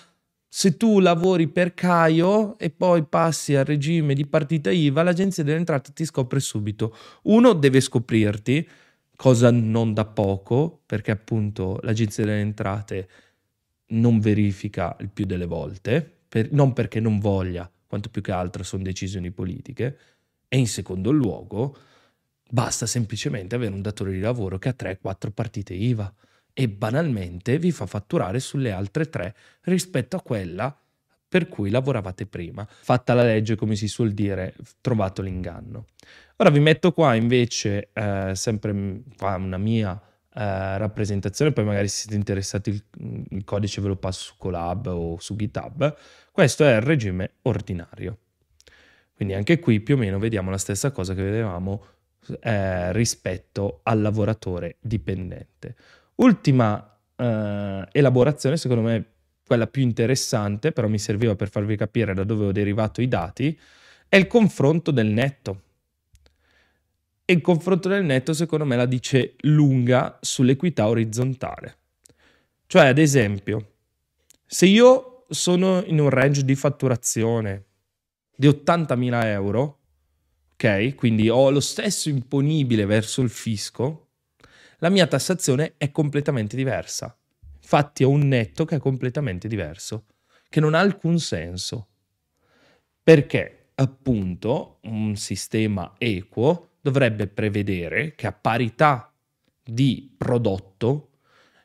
se 0.46 0.76
tu 0.76 1.00
lavori 1.00 1.48
per 1.48 1.74
Caio 1.74 2.56
e 2.60 2.70
poi 2.70 3.02
passi 3.02 3.56
al 3.56 3.64
regime 3.64 4.14
di 4.14 4.24
partita 4.24 4.70
IVA, 4.70 5.02
l'agenzia 5.02 5.42
delle 5.42 5.56
entrate 5.56 5.92
ti 5.92 6.04
scopre 6.04 6.38
subito. 6.38 6.96
Uno 7.22 7.54
deve 7.54 7.80
scoprirti, 7.80 8.68
cosa 9.16 9.50
non 9.50 9.94
da 9.94 10.04
poco, 10.04 10.82
perché 10.86 11.10
appunto 11.10 11.80
l'agenzia 11.82 12.24
delle 12.24 12.38
entrate 12.38 13.08
non 13.86 14.20
verifica 14.20 14.96
il 15.00 15.08
più 15.08 15.24
delle 15.24 15.46
volte, 15.46 16.08
per, 16.28 16.52
non 16.52 16.72
perché 16.72 17.00
non 17.00 17.18
voglia, 17.18 17.68
quanto 17.88 18.10
più 18.10 18.22
che 18.22 18.30
altro 18.30 18.62
sono 18.62 18.84
decisioni 18.84 19.32
politiche, 19.32 19.98
e 20.46 20.56
in 20.56 20.68
secondo 20.68 21.10
luogo 21.10 21.76
Basta 22.52 22.84
semplicemente 22.84 23.54
avere 23.54 23.72
un 23.72 23.80
datore 23.80 24.12
di 24.12 24.20
lavoro 24.20 24.58
che 24.58 24.68
ha 24.68 24.74
3-4 24.78 25.30
partite 25.32 25.72
IVA 25.72 26.12
e 26.52 26.68
banalmente 26.68 27.58
vi 27.58 27.72
fa 27.72 27.86
fatturare 27.86 28.40
sulle 28.40 28.72
altre 28.72 29.08
3 29.08 29.34
rispetto 29.62 30.16
a 30.16 30.20
quella 30.20 30.78
per 31.26 31.48
cui 31.48 31.70
lavoravate 31.70 32.26
prima. 32.26 32.68
Fatta 32.68 33.14
la 33.14 33.22
legge, 33.22 33.56
come 33.56 33.74
si 33.74 33.88
suol 33.88 34.12
dire, 34.12 34.54
trovato 34.82 35.22
l'inganno. 35.22 35.86
Ora 36.36 36.50
vi 36.50 36.60
metto 36.60 36.92
qua 36.92 37.14
invece 37.14 37.88
eh, 37.94 38.32
sempre 38.34 39.00
qua 39.16 39.36
una 39.36 39.56
mia 39.56 39.98
eh, 40.34 40.76
rappresentazione, 40.76 41.52
poi 41.52 41.64
magari 41.64 41.88
se 41.88 42.00
siete 42.00 42.16
interessati 42.16 42.68
il, 42.68 42.84
il 43.30 43.44
codice 43.44 43.80
ve 43.80 43.88
lo 43.88 43.96
passo 43.96 44.24
su 44.24 44.34
Colab 44.36 44.88
o 44.88 45.16
su 45.20 45.36
GitHub. 45.36 45.96
Questo 46.30 46.66
è 46.66 46.74
il 46.74 46.82
regime 46.82 47.30
ordinario. 47.44 48.18
Quindi 49.14 49.32
anche 49.32 49.58
qui 49.58 49.80
più 49.80 49.94
o 49.94 49.98
meno 49.98 50.18
vediamo 50.18 50.50
la 50.50 50.58
stessa 50.58 50.90
cosa 50.90 51.14
che 51.14 51.22
vedevamo 51.22 51.86
eh, 52.40 52.92
rispetto 52.92 53.80
al 53.82 54.00
lavoratore 54.00 54.76
dipendente. 54.80 55.74
Ultima 56.16 56.98
eh, 57.16 57.88
elaborazione, 57.92 58.56
secondo 58.56 58.82
me 58.82 59.06
quella 59.46 59.66
più 59.66 59.82
interessante, 59.82 60.72
però 60.72 60.88
mi 60.88 60.98
serviva 60.98 61.34
per 61.34 61.50
farvi 61.50 61.76
capire 61.76 62.14
da 62.14 62.24
dove 62.24 62.46
ho 62.46 62.52
derivato 62.52 63.02
i 63.02 63.08
dati, 63.08 63.58
è 64.08 64.16
il 64.16 64.26
confronto 64.26 64.90
del 64.90 65.08
netto. 65.08 65.62
E 67.24 67.32
il 67.34 67.40
confronto 67.40 67.88
del 67.88 68.04
netto, 68.04 68.32
secondo 68.32 68.64
me, 68.64 68.76
la 68.76 68.86
dice 68.86 69.34
lunga 69.40 70.18
sull'equità 70.20 70.88
orizzontale. 70.88 71.76
Cioè, 72.66 72.86
ad 72.86 72.98
esempio, 72.98 73.72
se 74.46 74.66
io 74.66 75.24
sono 75.28 75.82
in 75.84 75.98
un 75.98 76.10
range 76.10 76.44
di 76.44 76.54
fatturazione 76.54 77.64
di 78.34 78.48
80.000 78.48 79.24
euro, 79.26 79.78
ok? 80.62 80.94
Quindi 80.94 81.28
ho 81.28 81.50
lo 81.50 81.60
stesso 81.60 82.08
imponibile 82.08 82.86
verso 82.86 83.20
il 83.20 83.30
fisco, 83.30 84.10
la 84.78 84.88
mia 84.88 85.06
tassazione 85.06 85.74
è 85.76 85.90
completamente 85.90 86.56
diversa. 86.56 87.16
Infatti 87.60 88.04
ho 88.04 88.10
un 88.10 88.28
netto 88.28 88.64
che 88.64 88.76
è 88.76 88.78
completamente 88.78 89.48
diverso, 89.48 90.06
che 90.48 90.60
non 90.60 90.74
ha 90.74 90.78
alcun 90.78 91.18
senso. 91.18 91.88
Perché 93.02 93.70
appunto 93.74 94.78
un 94.82 95.16
sistema 95.16 95.94
equo 95.98 96.74
dovrebbe 96.80 97.26
prevedere 97.26 98.14
che 98.14 98.26
a 98.26 98.32
parità 98.32 99.12
di 99.64 100.14
prodotto 100.16 101.10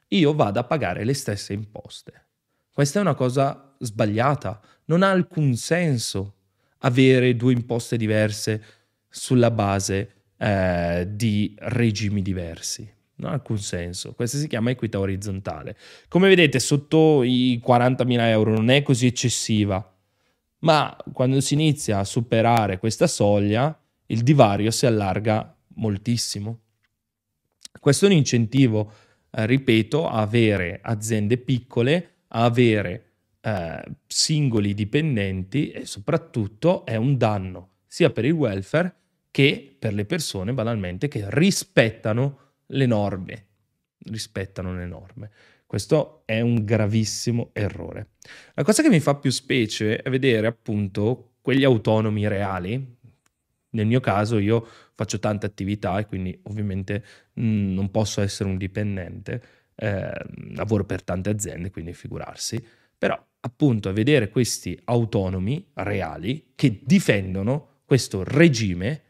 io 0.10 0.34
vada 0.34 0.62
a 0.62 0.63
pagare 0.63 1.04
le 1.04 1.13
stesse 1.13 1.54
imposte. 1.54 2.25
Questa 2.72 3.00
è 3.00 3.01
una 3.01 3.16
cosa 3.16 3.75
sbagliata, 3.80 4.62
non 4.86 5.04
ha 5.04 5.10
alcun 5.10 5.56
senso 5.56 6.36
avere 6.80 7.36
due 7.36 7.54
imposte 7.54 7.98
diverse 7.98 8.63
sulla 9.10 9.52
base 9.52 10.18
eh, 10.38 11.08
di 11.10 11.56
regimi 11.58 12.22
diversi. 12.22 12.88
Non 13.16 13.32
ha 13.32 13.34
alcun 13.34 13.58
senso. 13.58 14.14
Questa 14.14 14.38
si 14.38 14.48
chiama 14.48 14.70
equità 14.70 15.00
orizzontale. 15.00 15.76
Come 16.08 16.30
vedete, 16.30 16.60
sotto 16.60 17.24
i 17.24 17.62
40.000 17.66 18.20
euro 18.28 18.54
non 18.54 18.70
è 18.70 18.84
così 18.84 19.08
eccessiva, 19.08 19.96
ma 20.60 20.96
quando 21.14 21.42
si 21.42 21.56
inizia 21.56 22.00
a 22.00 22.04
superare 22.04 22.78
questa 22.78 23.08
soglia, 23.08 23.76
il 24.08 24.22
divario 24.22 24.70
si 24.70 24.86
allarga 24.86 25.56
moltissimo. 25.76 26.60
Questo 27.80 28.06
è 28.06 28.10
un 28.10 28.16
incentivo, 28.16 28.92
eh, 29.32 29.46
ripeto, 29.46 30.08
a 30.08 30.22
avere 30.22 30.80
aziende 30.84 31.38
piccole, 31.38 32.18
a 32.30 32.44
avere 32.44 33.06
eh, 33.42 33.84
singoli 34.06 34.76
dipendenti 34.76 35.72
e 35.72 35.86
soprattutto 35.86 36.86
è 36.86 36.96
un 36.96 37.18
danno 37.18 37.70
sia 37.98 38.12
per 38.12 38.25
il 38.25 38.34
welfare 38.34 38.94
che 39.32 39.75
per 39.80 39.92
le 39.92 40.06
persone 40.06 40.54
banalmente 40.54 41.08
che 41.08 41.25
rispettano 41.30 42.51
le 42.68 42.86
norme. 42.86 43.46
Rispettano 43.98 44.75
le 44.75 44.86
norme. 44.86 45.32
Questo 45.66 46.22
è 46.25 46.39
un 46.42 46.63
gravissimo 46.63 47.50
errore. 47.54 48.10
La 48.54 48.63
cosa 48.63 48.84
che 48.84 48.89
mi 48.89 49.00
fa 49.00 49.16
più 49.16 49.32
specie 49.32 49.98
è 49.98 50.12
vedere 50.12 50.46
appunto 50.46 51.38
quegli 51.42 51.63
autonomi 51.63 52.27
reali. 52.27 52.98
Nel 53.72 53.88
mio 53.88 54.00
caso 54.00 54.38
io 54.38 54.63
faccio 54.94 55.18
tante 55.18 55.48
attività 55.48 55.98
e 55.98 56.06
quindi 56.06 56.39
ovviamente 56.44 57.04
mh, 57.34 57.44
mm, 57.44 57.74
non 57.74 57.89
posso 57.89 58.22
essere 58.22 58.48
un 58.48 58.58
dipendente, 58.58 59.42
eh, 59.74 60.12
lavoro 60.54 60.86
per 60.86 61.01
tante 61.01 61.32
aziende, 61.32 61.72
quindi 61.72 61.94
figurarsi, 61.94 62.63
però 62.96 63.20
appunto 63.39 63.89
a 63.89 63.92
vedere 63.92 64.30
questi 64.30 64.80
autonomi 64.84 65.72
reali 65.74 66.51
che 66.54 66.82
difendono 66.84 67.76
questo 67.88 68.22
regime 68.25 69.01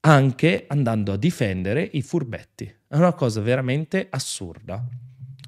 anche 0.00 0.66
andando 0.68 1.12
a 1.12 1.16
difendere 1.16 1.88
i 1.94 2.02
furbetti. 2.02 2.66
È 2.86 2.96
una 2.96 3.14
cosa 3.14 3.40
veramente 3.40 4.08
assurda 4.10 4.86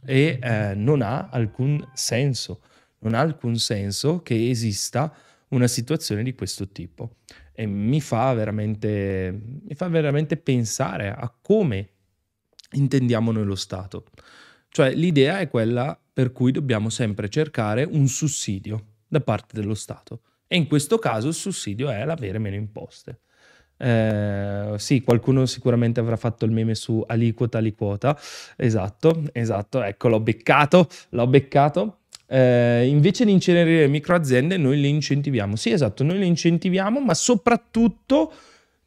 e 0.02 0.38
eh, 0.40 0.75
non 0.75 1.02
ha 1.02 1.28
alcun 1.28 1.87
senso. 1.92 2.62
Non 3.00 3.12
ha 3.12 3.20
alcun 3.20 3.59
senso 3.59 4.23
che 4.23 4.49
esista 4.49 5.14
una 5.49 5.66
situazione 5.66 6.23
di 6.23 6.35
questo 6.35 6.68
tipo 6.68 7.16
e 7.52 7.66
mi 7.66 8.00
fa 8.00 8.32
veramente, 8.32 9.38
mi 9.62 9.75
fa 9.75 9.88
veramente 9.88 10.38
pensare 10.38 11.11
a 11.11 11.30
come 11.42 11.90
intendiamo 12.73 13.32
noi 13.32 13.44
lo 13.44 13.54
Stato. 13.54 14.06
Cioè 14.70 14.94
l'idea 14.94 15.40
è 15.40 15.50
quella 15.50 15.99
per 16.11 16.32
cui 16.32 16.52
dobbiamo 16.52 16.88
sempre 16.88 17.28
cercare 17.28 17.85
un 17.85 18.09
sussidio 18.09 18.87
da 19.06 19.20
parte 19.20 19.61
dello 19.61 19.75
Stato 19.75 20.23
e 20.52 20.57
in 20.57 20.66
questo 20.66 20.99
caso 20.99 21.28
il 21.28 21.35
sussidio 21.35 21.90
è 21.90 22.04
l'avere 22.04 22.40
meno 22.40 22.57
imposte. 22.57 23.21
Eh, 23.76 24.75
sì, 24.78 25.00
qualcuno 25.00 25.47
sicuramente 25.47 26.00
avrà 26.00 26.16
fatto 26.16 26.45
il 26.45 26.50
meme 26.50 26.75
su 26.75 27.04
aliquota, 27.07 27.59
aliquota. 27.59 28.19
Esatto, 28.57 29.23
esatto, 29.30 29.80
ecco, 29.80 30.09
l'ho 30.09 30.19
beccato, 30.19 30.88
l'ho 31.11 31.26
beccato. 31.28 31.99
Eh, 32.26 32.88
invece 32.88 33.25
di 33.25 33.30
incenerire 33.30 33.83
le 33.83 33.87
microaziende, 33.87 34.57
noi 34.57 34.80
le 34.80 34.88
incentiviamo. 34.88 35.54
Sì, 35.54 35.71
esatto, 35.71 36.02
noi 36.02 36.19
le 36.19 36.26
incentiviamo, 36.26 36.99
ma 36.99 37.14
soprattutto 37.14 38.33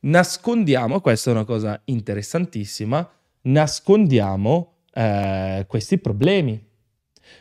nascondiamo, 0.02 1.00
questa 1.00 1.30
è 1.30 1.34
una 1.34 1.46
cosa 1.46 1.80
interessantissima, 1.86 3.10
nascondiamo 3.44 4.74
eh, 4.94 5.64
questi 5.66 5.98
problemi. 5.98 6.62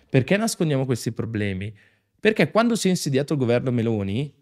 Perché 0.09 0.37
nascondiamo 0.37 0.85
questi 0.85 1.11
problemi? 1.11 1.75
Perché 2.23 2.53
quando 2.53 2.77
si 2.77 2.87
è 2.87 2.91
insediato 2.91 3.33
il 3.33 3.39
governo 3.41 3.73
Meloni, 3.73 4.33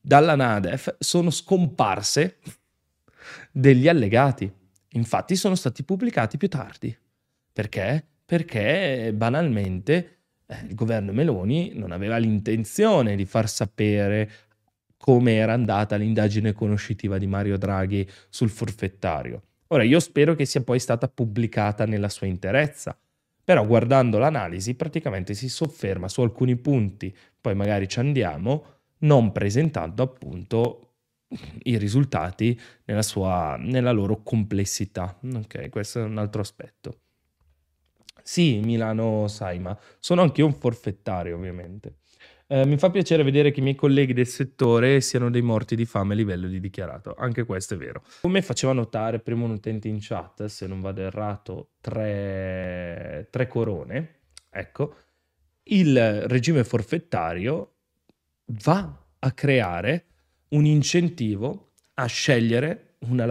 dalla 0.00 0.34
NADEF 0.36 0.96
sono 0.98 1.28
scomparse 1.28 2.38
degli 3.52 3.88
allegati. 3.88 4.50
Infatti 4.92 5.36
sono 5.36 5.54
stati 5.54 5.82
pubblicati 5.84 6.38
più 6.38 6.48
tardi. 6.48 6.96
Perché? 7.52 8.02
Perché 8.24 9.12
banalmente 9.14 10.20
eh, 10.46 10.64
il 10.66 10.74
governo 10.74 11.12
Meloni 11.12 11.72
non 11.74 11.92
aveva 11.92 12.16
l'intenzione 12.16 13.16
di 13.16 13.26
far 13.26 13.50
sapere 13.50 14.30
come 14.96 15.34
era 15.34 15.52
andata 15.52 15.96
l'indagine 15.96 16.54
conoscitiva 16.54 17.18
di 17.18 17.26
Mario 17.26 17.58
Draghi 17.58 18.08
sul 18.30 18.48
forfettario. 18.48 19.42
Ora, 19.66 19.82
io 19.82 20.00
spero 20.00 20.34
che 20.34 20.46
sia 20.46 20.62
poi 20.62 20.78
stata 20.78 21.06
pubblicata 21.06 21.84
nella 21.84 22.08
sua 22.08 22.28
interezza, 22.28 22.98
però 23.44 23.66
guardando 23.66 24.18
l'analisi 24.18 24.74
praticamente 24.74 25.34
si 25.34 25.48
sofferma 25.48 26.08
su 26.08 26.22
alcuni 26.22 26.56
punti, 26.56 27.14
poi 27.40 27.54
magari 27.54 27.86
ci 27.88 27.98
andiamo, 27.98 28.64
non 28.98 29.32
presentando 29.32 30.02
appunto 30.02 30.94
i 31.64 31.76
risultati 31.76 32.58
nella, 32.84 33.02
sua, 33.02 33.56
nella 33.58 33.92
loro 33.92 34.22
complessità. 34.22 35.18
Ok, 35.34 35.68
questo 35.68 36.00
è 36.00 36.02
un 36.04 36.18
altro 36.18 36.40
aspetto. 36.40 37.00
Sì, 38.22 38.60
Milano 38.60 39.28
Saima, 39.28 39.78
sono 39.98 40.22
anche 40.22 40.40
io 40.40 40.46
un 40.46 40.54
forfettario 40.54 41.36
ovviamente. 41.36 41.96
Eh, 42.46 42.66
mi 42.66 42.76
fa 42.76 42.90
piacere 42.90 43.22
vedere 43.22 43.50
che 43.50 43.60
i 43.60 43.62
miei 43.62 43.74
colleghi 43.74 44.12
del 44.12 44.26
settore 44.26 45.00
siano 45.00 45.30
dei 45.30 45.40
morti 45.40 45.76
di 45.76 45.86
fame 45.86 46.12
a 46.12 46.16
livello 46.16 46.46
di 46.46 46.60
dichiarato, 46.60 47.14
anche 47.16 47.44
questo 47.44 47.74
è 47.74 47.76
vero. 47.76 48.02
Come 48.20 48.42
faceva 48.42 48.72
notare 48.72 49.18
prima 49.20 49.44
un 49.44 49.52
utente 49.52 49.88
in 49.88 49.98
chat, 50.00 50.44
se 50.46 50.66
non 50.66 50.80
vado 50.80 51.00
errato, 51.00 51.70
tre, 51.80 53.28
tre 53.30 53.46
corone, 53.48 54.20
ecco, 54.50 54.94
il 55.64 56.28
regime 56.28 56.64
forfettario 56.64 57.76
va 58.62 59.04
a 59.18 59.32
creare 59.32 60.06
un 60.48 60.66
incentivo 60.66 61.72
a 61.94 62.06
scegliere 62.06 62.96
una, 63.08 63.24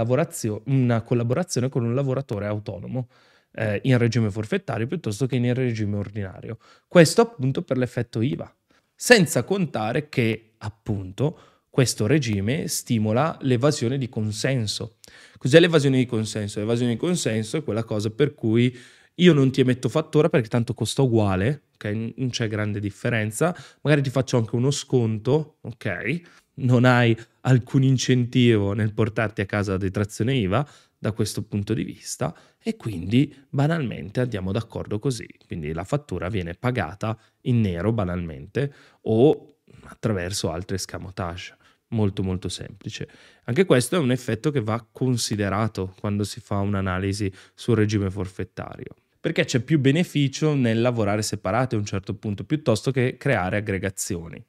una 0.65 1.01
collaborazione 1.01 1.69
con 1.69 1.83
un 1.83 1.93
lavoratore 1.93 2.47
autonomo 2.47 3.07
eh, 3.53 3.79
in 3.83 3.97
regime 3.97 4.31
forfettario 4.31 4.87
piuttosto 4.87 5.25
che 5.27 5.35
in 5.35 5.53
regime 5.53 5.97
ordinario. 5.97 6.57
Questo 6.87 7.21
appunto 7.21 7.61
per 7.61 7.77
l'effetto 7.77 8.21
IVA, 8.21 8.53
senza 9.03 9.43
contare 9.43 10.07
che 10.07 10.53
appunto 10.59 11.65
questo 11.69 12.07
regime 12.07 12.69
stimola 12.69 13.37
l'evasione 13.41 13.97
di 13.97 14.07
consenso. 14.07 14.95
Cos'è 15.37 15.59
l'evasione 15.59 15.97
di 15.97 16.05
consenso? 16.05 16.59
L'evasione 16.59 16.93
di 16.93 16.97
consenso 16.97 17.57
è 17.57 17.63
quella 17.65 17.83
cosa 17.83 18.11
per 18.11 18.33
cui 18.33 18.73
io 19.15 19.33
non 19.33 19.51
ti 19.51 19.59
emetto 19.59 19.89
fattura 19.89 20.29
perché 20.29 20.47
tanto 20.47 20.73
costa 20.73 21.01
uguale, 21.01 21.63
ok? 21.73 22.13
Non 22.15 22.29
c'è 22.29 22.47
grande 22.47 22.79
differenza. 22.79 23.53
Magari 23.81 24.03
ti 24.03 24.09
faccio 24.09 24.37
anche 24.37 24.55
uno 24.55 24.71
sconto, 24.71 25.57
ok? 25.59 26.21
Non 26.61 26.85
hai 26.85 27.13
alcun 27.41 27.83
incentivo 27.83 28.71
nel 28.71 28.93
portarti 28.93 29.41
a 29.41 29.45
casa 29.45 29.73
la 29.73 29.79
detrazione 29.79 30.33
IVA 30.35 30.65
da 31.03 31.11
questo 31.11 31.43
punto 31.43 31.73
di 31.73 31.83
vista 31.83 32.33
e 32.57 32.77
quindi 32.77 33.35
banalmente 33.49 34.21
andiamo 34.21 34.53
d'accordo 34.53 34.99
così. 34.99 35.27
Quindi 35.45 35.73
la 35.73 35.83
fattura 35.83 36.29
viene 36.29 36.53
pagata 36.53 37.19
in 37.41 37.59
nero 37.59 37.91
banalmente 37.91 38.73
o 39.01 39.57
attraverso 39.83 40.49
altri 40.49 40.77
escamotage 40.77 41.57
molto 41.89 42.23
molto 42.23 42.47
semplice. 42.47 43.09
Anche 43.43 43.65
questo 43.65 43.97
è 43.97 43.99
un 43.99 44.11
effetto 44.11 44.49
che 44.49 44.61
va 44.61 44.87
considerato 44.89 45.93
quando 45.99 46.23
si 46.23 46.39
fa 46.39 46.59
un'analisi 46.59 47.31
sul 47.53 47.75
regime 47.75 48.09
forfettario 48.09 48.95
perché 49.19 49.45
c'è 49.45 49.61
più 49.61 49.79
beneficio 49.79 50.53
nel 50.53 50.81
lavorare 50.81 51.21
separati 51.21 51.75
a 51.75 51.77
un 51.77 51.85
certo 51.85 52.13
punto 52.13 52.43
piuttosto 52.43 52.91
che 52.91 53.15
creare 53.17 53.55
aggregazioni. 53.55 54.43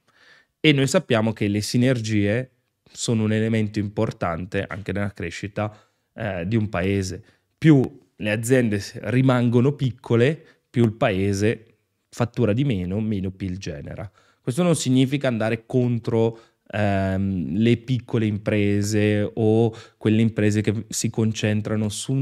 E 0.59 0.73
noi 0.73 0.89
sappiamo 0.89 1.33
che 1.33 1.47
le 1.47 1.61
sinergie 1.61 2.51
sono 2.91 3.23
un 3.23 3.33
elemento 3.33 3.79
importante 3.79 4.65
anche 4.67 4.91
nella 4.91 5.13
crescita 5.13 5.73
eh, 6.15 6.47
di 6.47 6.57
un 6.57 6.69
paese. 6.69 7.23
Più 7.57 7.83
le 8.17 8.31
aziende 8.31 8.83
rimangono 9.03 9.73
piccole, 9.73 10.43
più 10.71 10.85
il 10.85 10.93
paese 10.93 11.67
fattura 12.09 12.53
di 12.53 12.65
meno, 12.65 13.01
meno 13.01 13.31
PIL 13.31 13.59
genera. 13.59 14.11
Questo 14.41 14.63
non 14.63 14.77
significa 14.77 15.27
andare 15.27 15.65
contro 15.67 16.39
ehm, 16.71 17.57
le 17.57 17.77
piccole 17.79 18.27
imprese 18.27 19.29
o 19.35 19.75
quelle 19.97 20.21
imprese 20.21 20.61
che 20.61 20.87
si 20.89 21.11
concentrano 21.11 21.89
su 21.89 22.13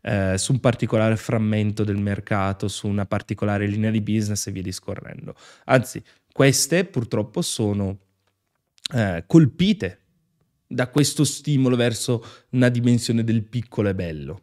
eh, 0.00 0.38
su 0.38 0.52
un 0.52 0.60
particolare 0.60 1.16
frammento 1.16 1.84
del 1.84 1.96
mercato, 1.96 2.68
su 2.68 2.86
una 2.86 3.06
particolare 3.06 3.66
linea 3.66 3.90
di 3.90 4.00
business 4.00 4.46
e 4.46 4.52
via 4.52 4.62
discorrendo. 4.62 5.34
Anzi, 5.64 6.02
queste 6.32 6.84
purtroppo 6.84 7.42
sono 7.42 7.98
eh, 8.94 9.24
colpite 9.26 10.00
da 10.68 10.88
questo 10.88 11.24
stimolo 11.24 11.74
verso 11.74 12.22
una 12.50 12.68
dimensione 12.68 13.24
del 13.24 13.42
piccolo 13.42 13.88
e 13.88 13.94
bello. 13.94 14.42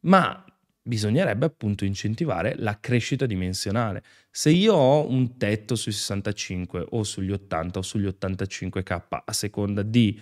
Ma 0.00 0.44
bisognerebbe 0.86 1.46
appunto 1.46 1.86
incentivare 1.86 2.54
la 2.58 2.78
crescita 2.78 3.24
dimensionale. 3.24 4.02
Se 4.30 4.50
io 4.50 4.74
ho 4.74 5.08
un 5.08 5.38
tetto 5.38 5.76
sui 5.76 5.92
65 5.92 6.86
o 6.90 7.02
sugli 7.04 7.32
80 7.32 7.78
o 7.78 7.82
sugli 7.82 8.06
85k 8.06 9.22
a 9.24 9.32
seconda 9.32 9.82
di 9.82 10.20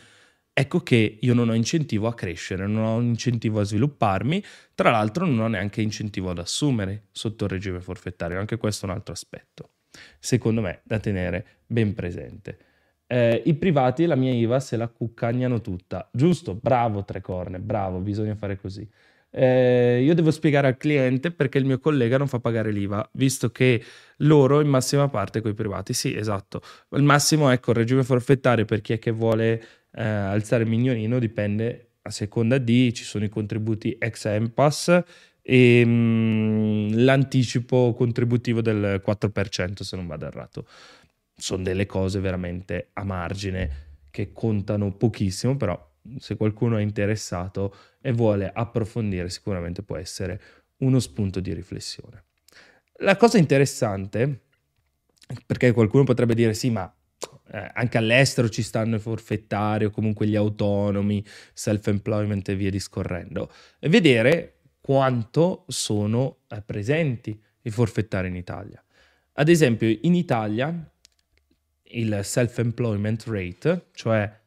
ecco 0.55 0.81
che 0.81 1.19
io 1.21 1.35
non 1.35 1.49
ho 1.49 1.55
incentivo 1.55 2.07
a 2.07 2.15
crescere, 2.15 2.67
non 2.67 2.85
ho 2.85 3.01
incentivo 3.01 3.61
a 3.61 3.65
svilupparmi, 3.65 4.45
tra 4.75 4.91
l'altro 4.91 5.27
non 5.27 5.41
ho 5.41 5.49
neanche 5.49 5.83
incentivo 5.83 6.31
ad 6.31 6.39
assumere 6.39 7.07
sotto 7.11 7.45
il 7.45 7.51
regime 7.51 7.81
forfettario, 7.81 8.39
anche 8.39 8.59
questo 8.59 8.87
è 8.87 8.91
un 8.91 8.95
altro 8.95 9.15
aspetto, 9.15 9.71
secondo 10.21 10.61
me, 10.61 10.83
da 10.85 11.01
tenere 11.01 11.47
ben 11.67 11.95
presente. 11.95 12.59
Eh, 13.13 13.43
I 13.45 13.55
privati 13.57 14.07
la 14.07 14.15
mia 14.15 14.33
IVA 14.33 14.59
se 14.59 14.79
la 14.79 14.89
cuccagnano 14.89 15.61
tutta, 15.61 16.09
giusto? 16.11 16.55
Bravo 16.55 17.05
Tre 17.05 17.21
Corne, 17.21 17.59
bravo, 17.59 17.99
bisogna 17.99 18.35
fare 18.35 18.57
così. 18.59 18.89
eh, 19.35 20.01
io 20.03 20.15
devo 20.15 20.31
spiegare 20.31 20.67
al 20.69 20.77
cliente 20.79 21.31
perché 21.31 21.59
il 21.59 21.67
mio 21.67 21.79
collega 21.79 22.17
non 22.17 22.27
fa 22.27 22.39
pagare 22.39 22.71
l'IVA, 22.73 23.07
visto 23.13 23.51
che 23.51 23.83
loro 24.19 24.61
in 24.63 24.69
massima 24.69 25.09
parte 25.09 25.43
con 25.43 25.51
i 25.51 25.55
privati. 25.55 25.93
Sì, 25.93 26.15
esatto. 26.17 26.63
Il 26.93 27.03
massimo, 27.03 27.51
ecco, 27.51 27.73
il 27.73 27.77
regime 27.77 28.03
forfettario 28.03 28.65
per 28.65 28.81
chi 28.81 28.95
è 28.95 28.99
che 28.99 29.11
vuole 29.11 29.63
eh, 29.93 30.03
alzare 30.03 30.63
il 30.63 30.71
mignolino 30.71 31.19
dipende 31.19 31.97
a 32.03 32.11
seconda 32.11 32.57
di, 32.59 32.95
ci 32.95 33.05
sono 33.05 33.25
i 33.25 33.29
contributi 33.29 33.95
ex 33.99 34.25
EMPAS 34.25 35.03
e 35.43 35.85
mh, 35.85 35.91
mm, 35.91 37.05
l'anticipo 37.05 37.93
contributivo 37.95 38.61
del 38.63 39.03
4% 39.05 39.83
se 39.83 39.97
non 39.97 40.07
vado 40.07 40.27
errato. 40.27 40.67
Sono 41.35 41.63
delle 41.63 41.87
cose 41.87 42.21
veramente 42.21 42.91
a 42.93 43.05
margine 43.05 43.91
che 44.11 44.33
contano 44.33 44.93
pochissimo, 44.93 45.57
però 45.57 45.91
se 46.19 46.37
qualcuno 46.37 46.77
è 46.77 46.83
interessato 46.83 47.75
e 48.01 48.13
vuole 48.13 48.51
approfondire, 48.53 49.29
sicuramente 49.31 49.83
può 49.83 49.97
essere 49.97 50.41
uno 50.79 50.99
spunto 50.99 51.41
di 51.41 51.53
riflessione. 51.53 52.25
La 52.99 53.17
cosa 53.17 53.39
interessante, 53.39 54.43
perché 55.47 55.73
qualcuno 55.73 56.05
potrebbe 56.05 56.35
dire 56.35 56.55
sì, 56.55 56.71
ma 56.71 56.93
eh, 57.51 57.71
anche 57.75 57.99
all'estero 57.99 58.49
ci 58.49 58.63
stanno 58.63 58.97
i 58.97 59.01
forfettari 59.01 59.85
o 59.85 59.91
comunque 59.91 60.27
gli 60.27 60.37
autonomi, 60.37 61.25
self-employment 61.53 62.49
e 62.49 62.57
via 62.57 62.71
discorrendo, 62.71 63.51
e 63.79 63.89
vedere 63.89 64.59
quanto 64.81 65.65
sono 65.69 66.41
eh, 66.49 66.61
presenti 66.63 67.41
i 67.63 67.71
forfettari 67.71 68.29
in 68.29 68.37
Italia. 68.37 68.83
Ad 69.35 69.49
esempio, 69.49 69.89
in 69.89 70.15
Italia 70.15 70.92
il 71.93 72.21
self-employment 72.23 73.25
rate, 73.27 73.87
cioè 73.93 74.41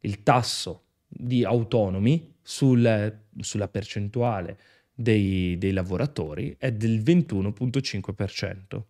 il 0.00 0.22
tasso 0.22 0.82
di 1.06 1.44
autonomi 1.44 2.34
sul, 2.42 3.20
sulla 3.40 3.68
percentuale 3.68 4.58
dei, 4.94 5.56
dei 5.58 5.72
lavoratori 5.72 6.54
è 6.58 6.72
del 6.72 7.00
21.5%. 7.00 8.82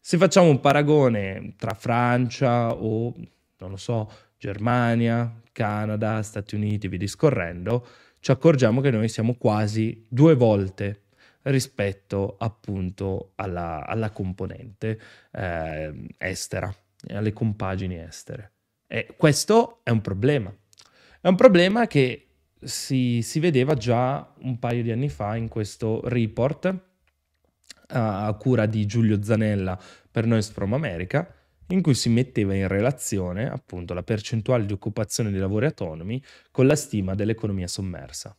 Se 0.00 0.16
facciamo 0.16 0.48
un 0.48 0.60
paragone 0.60 1.54
tra 1.56 1.74
Francia 1.74 2.74
o, 2.74 3.14
non 3.58 3.70
lo 3.70 3.76
so, 3.76 4.10
Germania, 4.38 5.40
Canada, 5.52 6.22
Stati 6.22 6.54
Uniti, 6.54 6.88
vi 6.88 6.96
discorrendo, 6.96 7.86
ci 8.20 8.30
accorgiamo 8.30 8.80
che 8.80 8.90
noi 8.90 9.08
siamo 9.08 9.34
quasi 9.34 10.06
due 10.08 10.34
volte 10.34 11.02
rispetto 11.42 12.36
appunto 12.38 13.32
alla, 13.36 13.86
alla 13.86 14.10
componente 14.10 15.00
eh, 15.32 16.06
estera, 16.18 16.74
alle 17.08 17.32
compagini 17.32 17.96
estere. 17.98 18.52
E 18.86 19.14
questo 19.16 19.80
è 19.82 19.90
un 19.90 20.00
problema. 20.00 20.54
È 21.20 21.28
un 21.28 21.36
problema 21.36 21.86
che 21.86 22.26
si, 22.62 23.22
si 23.22 23.40
vedeva 23.40 23.74
già 23.74 24.34
un 24.40 24.58
paio 24.58 24.82
di 24.82 24.90
anni 24.90 25.08
fa 25.08 25.36
in 25.36 25.48
questo 25.48 26.00
report 26.04 26.88
a 27.92 28.32
cura 28.34 28.66
di 28.66 28.86
Giulio 28.86 29.22
Zanella 29.22 29.78
per 30.10 30.26
Noise 30.26 30.52
from 30.52 30.74
America, 30.74 31.34
in 31.68 31.82
cui 31.82 31.94
si 31.94 32.08
metteva 32.08 32.54
in 32.54 32.68
relazione 32.68 33.48
appunto 33.48 33.94
la 33.94 34.02
percentuale 34.02 34.66
di 34.66 34.72
occupazione 34.72 35.30
dei 35.30 35.40
lavori 35.40 35.66
autonomi 35.66 36.22
con 36.50 36.66
la 36.66 36.76
stima 36.76 37.14
dell'economia 37.14 37.66
sommersa. 37.66 38.36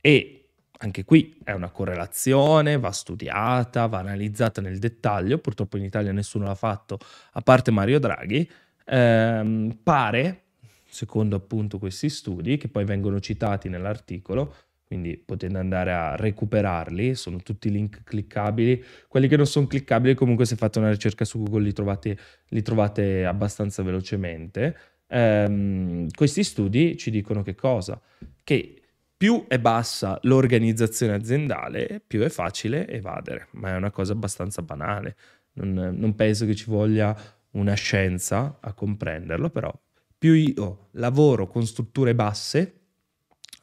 E 0.00 0.45
anche 0.78 1.04
qui 1.04 1.38
è 1.42 1.52
una 1.52 1.70
correlazione, 1.70 2.78
va 2.78 2.90
studiata, 2.90 3.86
va 3.86 3.98
analizzata 3.98 4.60
nel 4.60 4.78
dettaglio, 4.78 5.38
purtroppo 5.38 5.76
in 5.76 5.84
Italia 5.84 6.12
nessuno 6.12 6.44
l'ha 6.44 6.54
fatto, 6.54 6.98
a 7.32 7.40
parte 7.40 7.70
Mario 7.70 7.98
Draghi, 7.98 8.48
ehm, 8.84 9.78
pare, 9.82 10.42
secondo 10.88 11.36
appunto 11.36 11.78
questi 11.78 12.08
studi, 12.08 12.56
che 12.56 12.68
poi 12.68 12.84
vengono 12.84 13.20
citati 13.20 13.68
nell'articolo, 13.68 14.54
quindi 14.86 15.16
potete 15.16 15.56
andare 15.56 15.92
a 15.92 16.14
recuperarli, 16.14 17.16
sono 17.16 17.38
tutti 17.38 17.70
link 17.70 18.04
cliccabili. 18.04 18.84
Quelli 19.08 19.26
che 19.26 19.36
non 19.36 19.46
sono 19.46 19.66
cliccabili, 19.66 20.14
comunque 20.14 20.44
se 20.46 20.54
fate 20.54 20.78
una 20.78 20.90
ricerca 20.90 21.24
su 21.24 21.38
Google 21.38 21.64
li 21.64 21.72
trovate, 21.72 22.16
li 22.50 22.62
trovate 22.62 23.24
abbastanza 23.24 23.82
velocemente. 23.82 24.76
Ehm, 25.08 26.06
questi 26.14 26.44
studi 26.44 26.96
ci 26.96 27.10
dicono 27.10 27.42
che 27.42 27.56
cosa? 27.56 28.00
Che 28.44 28.85
più 29.16 29.46
è 29.48 29.58
bassa 29.58 30.18
l'organizzazione 30.22 31.14
aziendale, 31.14 32.02
più 32.06 32.20
è 32.20 32.28
facile 32.28 32.86
evadere, 32.88 33.48
ma 33.52 33.70
è 33.70 33.76
una 33.76 33.90
cosa 33.90 34.12
abbastanza 34.12 34.62
banale. 34.62 35.16
Non, 35.54 35.72
non 35.72 36.14
penso 36.14 36.44
che 36.44 36.54
ci 36.54 36.66
voglia 36.66 37.16
una 37.52 37.74
scienza 37.74 38.58
a 38.60 38.72
comprenderlo, 38.74 39.48
però 39.48 39.72
più 40.18 40.32
io 40.32 40.88
lavoro 40.92 41.46
con 41.46 41.66
strutture 41.66 42.14
basse, 42.14 42.80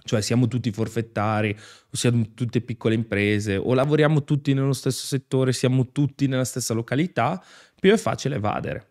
cioè 0.04 0.22
siamo 0.22 0.48
tutti 0.48 0.72
forfettari, 0.72 1.52
o 1.52 1.96
siamo 1.96 2.34
tutte 2.34 2.62
piccole 2.62 2.96
imprese, 2.96 3.56
o 3.56 3.74
lavoriamo 3.74 4.24
tutti 4.24 4.54
nello 4.54 4.74
stesso 4.74 5.06
settore, 5.06 5.54
siamo 5.54 5.92
tutti 5.92 6.28
nella 6.28 6.46
stessa 6.46 6.74
località, 6.74 7.44
più 7.80 7.92
è 7.92 7.98
facile 7.98 8.36
evadere. 8.36 8.88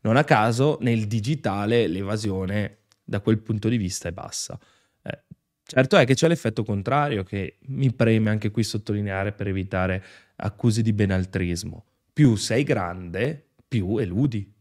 Non 0.00 0.16
a 0.16 0.24
caso 0.24 0.78
nel 0.80 1.06
digitale 1.06 1.86
l'evasione 1.86 2.78
da 3.02 3.20
quel 3.20 3.38
punto 3.38 3.68
di 3.68 3.76
vista 3.76 4.08
è 4.08 4.12
bassa. 4.12 4.58
Certo 5.74 5.96
è 5.96 6.04
che 6.04 6.14
c'è 6.14 6.28
l'effetto 6.28 6.62
contrario 6.62 7.24
che 7.24 7.58
mi 7.66 7.92
preme 7.92 8.30
anche 8.30 8.50
qui 8.52 8.62
sottolineare 8.62 9.32
per 9.32 9.48
evitare 9.48 10.02
accuse 10.36 10.82
di 10.82 10.92
benaltrismo. 10.92 11.84
Più 12.12 12.36
sei 12.36 12.62
grande, 12.62 13.48
più 13.66 13.98
eludi 13.98 14.54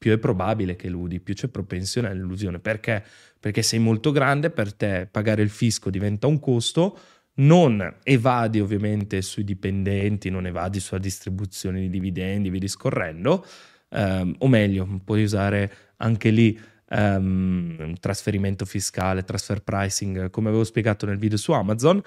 più 0.00 0.12
è 0.12 0.18
probabile 0.18 0.76
che 0.76 0.86
eludi, 0.86 1.20
più 1.20 1.34
c'è 1.34 1.48
propensione 1.48 2.08
all'illusione. 2.08 2.58
Perché? 2.58 3.04
Perché 3.38 3.60
sei 3.60 3.80
molto 3.80 4.12
grande, 4.12 4.48
per 4.48 4.72
te 4.72 5.06
pagare 5.10 5.42
il 5.42 5.50
fisco 5.50 5.90
diventa 5.90 6.26
un 6.26 6.40
costo, 6.40 6.98
non 7.34 7.96
evadi 8.02 8.60
ovviamente 8.60 9.20
sui 9.20 9.44
dipendenti, 9.44 10.30
non 10.30 10.46
evadi 10.46 10.80
sulla 10.80 11.00
distribuzione 11.00 11.80
di 11.80 11.90
dividendi, 11.90 12.48
vi 12.48 12.58
discorrendo, 12.58 13.44
ehm, 13.90 14.36
o 14.38 14.48
meglio, 14.48 14.88
puoi 15.04 15.22
usare 15.22 15.70
anche 15.98 16.30
lì 16.30 16.58
ehm, 16.90 17.94
trasferimento 18.00 18.64
fiscale, 18.64 19.24
transfer 19.24 19.62
pricing, 19.62 20.30
come 20.30 20.48
avevo 20.48 20.64
spiegato 20.64 21.06
nel 21.06 21.18
video 21.18 21.38
su 21.38 21.52
Amazon, 21.52 22.02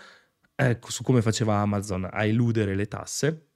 ecco, 0.56 0.92
su 0.92 1.04
come 1.04 1.22
faceva 1.22 1.56
Amazon 1.56 2.08
a 2.12 2.26
eludere 2.26 2.76
le 2.76 2.88
tasse, 2.88 3.48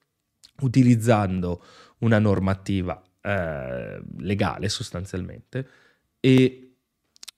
utilizzando 0.62 1.64
una 2.00 2.20
normativa 2.20 3.02
eh, 3.22 4.02
legale 4.20 4.70
sostanzialmente. 4.70 5.68
E 6.20 6.67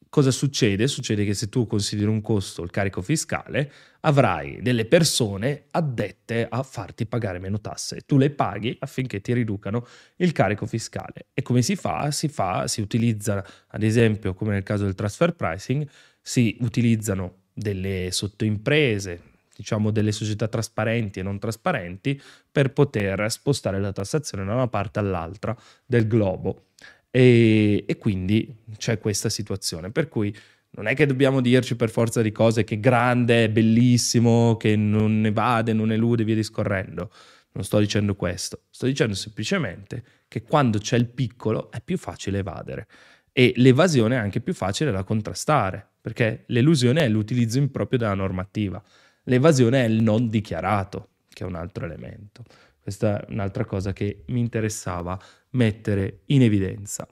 cosa 0.10 0.32
succede? 0.32 0.88
Succede 0.88 1.24
che 1.24 1.34
se 1.34 1.50
tu 1.50 1.67
consideri 1.67 2.10
un 2.10 2.22
costo 2.22 2.63
il 2.63 2.72
carico 2.72 3.02
fiscale, 3.02 3.72
avrai 4.02 4.62
delle 4.62 4.86
persone 4.86 5.65
addette 5.72 6.48
a 6.50 6.63
farti 6.63 7.06
pagare 7.06 7.39
meno 7.39 7.62
tasse. 7.62 8.02
Tu 8.06 8.17
le 8.17 8.32
paghi 8.32 8.76
affinché 8.80 9.22
ti 9.22 9.34
riducano 9.34 9.86
il 10.17 10.32
carico 10.32 10.65
fiscale. 10.65 11.28
E 11.34 11.41
come 11.41 11.62
si 11.62 11.76
fa? 11.76 12.12
Si 12.12 12.28
fa, 12.28 12.67
si 12.67 12.82
utilizza, 12.82 13.45
ad 13.67 13.84
esempio, 13.84 14.34
come 14.34 14.52
nel 14.52 14.63
caso 14.63 14.84
del 14.84 14.95
transfer 14.95 15.34
pricing, 15.34 15.88
si 16.22 16.58
utilizzano 16.62 17.43
delle 17.54 18.10
sottoimprese, 18.12 19.22
diciamo 19.56 19.91
delle 19.91 20.12
società 20.12 20.48
trasparenti 20.48 21.19
e 21.19 21.24
non 21.24 21.38
trasparenti 21.38 22.19
per 22.52 22.72
poter 22.72 23.30
spostare 23.30 23.80
la 23.80 23.91
tassazione 23.91 24.45
da 24.45 24.54
una 24.54 24.67
parte 24.67 25.00
all'altra 25.00 25.56
del 25.86 26.08
globo. 26.08 26.67
E, 27.12 27.86
e 27.88 27.98
quindi 27.98 28.56
c'è 28.78 29.00
questa 29.00 29.30
situazione, 29.30 29.91
per 29.91 30.08
cui 30.08 30.36
non 30.72 30.88
è 30.88 30.93
che 30.93 31.06
dobbiamo 31.06 31.41
dirci 31.41 31.76
per 31.76 31.89
forza 31.89 32.22
di 32.22 32.32
cose 32.32 32.63
che 32.63 32.80
grande, 32.80 33.45
è 33.45 33.50
bellissimo, 33.50 34.56
che 34.58 34.76
non 34.76 35.26
evade, 35.26 35.74
non 35.74 35.91
elude, 35.91 36.24
via 36.24 36.36
discorrendo. 36.36 37.12
Non 37.52 37.63
sto 37.63 37.80
dicendo 37.80 38.15
questo, 38.15 38.65
sto 38.69 38.86
dicendo 38.86 39.15
semplicemente 39.15 40.04
che 40.28 40.43
quando 40.43 40.78
c'è 40.78 40.98
il 40.98 41.08
piccolo 41.08 41.72
è 41.72 41.82
più 41.82 41.98
facile 41.98 42.38
evadere 42.39 42.88
e 43.32 43.54
l'evasione 43.56 44.15
è 44.15 44.19
anche 44.19 44.39
più 44.39 44.54
facile 44.54 44.91
da 44.91 45.04
contrastare, 45.04 45.88
perché 46.02 46.43
l'elusione 46.48 47.02
è 47.02 47.10
l'utilizzo 47.10 47.58
improprio 47.58 47.98
della 47.98 48.13
normativa. 48.13 48.82
L'evasione 49.24 49.84
è 49.84 49.88
il 49.88 50.02
non 50.04 50.30
dichiarato, 50.30 51.10
che 51.30 51.43
è 51.43 51.48
un 51.48 51.56
altro 51.56 51.86
elemento. 51.86 52.43
Questa 52.80 53.22
è 53.22 53.32
un'altra 53.32 53.65
cosa 53.65 53.93
che 53.93 54.24
mi 54.28 54.39
interessava 54.39 55.19
mettere 55.51 56.21
in 56.27 56.41
evidenza. 56.43 57.07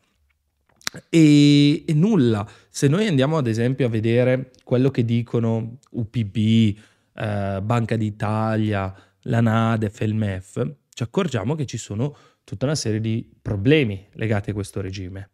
E, 1.09 1.83
e, 1.85 1.93
nulla, 1.93 2.47
se 2.69 2.87
noi 2.87 3.07
andiamo 3.07 3.37
ad 3.37 3.47
esempio 3.47 3.87
a 3.87 3.89
vedere 3.89 4.51
quello 4.63 4.89
che 4.89 5.03
dicono 5.03 5.79
UPB, 5.91 6.35
eh, 6.35 7.59
Banca 7.61 7.95
d'Italia, 7.95 8.93
la 9.21 9.41
NADEF 9.41 10.01
il 10.01 10.15
MEF, 10.15 10.75
ci 10.89 11.03
accorgiamo 11.03 11.55
che 11.55 11.65
ci 11.65 11.77
sono 11.77 12.15
tutta 12.43 12.65
una 12.65 12.75
serie 12.75 13.01
di 13.01 13.29
problemi 13.41 14.07
legati 14.13 14.51
a 14.51 14.53
questo 14.53 14.81
regime. 14.81 15.31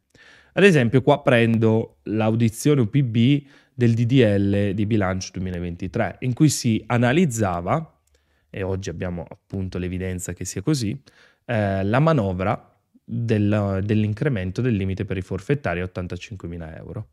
Ad 0.54 0.64
esempio, 0.64 1.02
qua 1.02 1.22
prendo 1.22 1.98
l'audizione 2.04 2.82
UPB 2.82 3.46
del 3.74 3.94
DDL 3.94 4.74
di 4.74 4.86
bilancio 4.86 5.32
2023, 5.34 6.18
in 6.20 6.34
cui 6.34 6.50
si 6.50 6.84
analizzava, 6.88 8.00
e 8.50 8.62
oggi 8.62 8.90
abbiamo 8.90 9.26
appunto 9.28 9.78
l'evidenza 9.78 10.34
che 10.34 10.46
sia 10.46 10.62
così, 10.62 11.00
eh, 11.46 11.84
la 11.84 12.00
manovra 12.00 12.73
del, 13.22 13.82
dell'incremento 13.84 14.62
del 14.62 14.76
limite 14.76 15.06
per 15.06 15.18
i 15.18 15.22
forfettari 15.22 15.82
a 15.82 15.86
85.000 15.86 16.78
euro. 16.78 17.08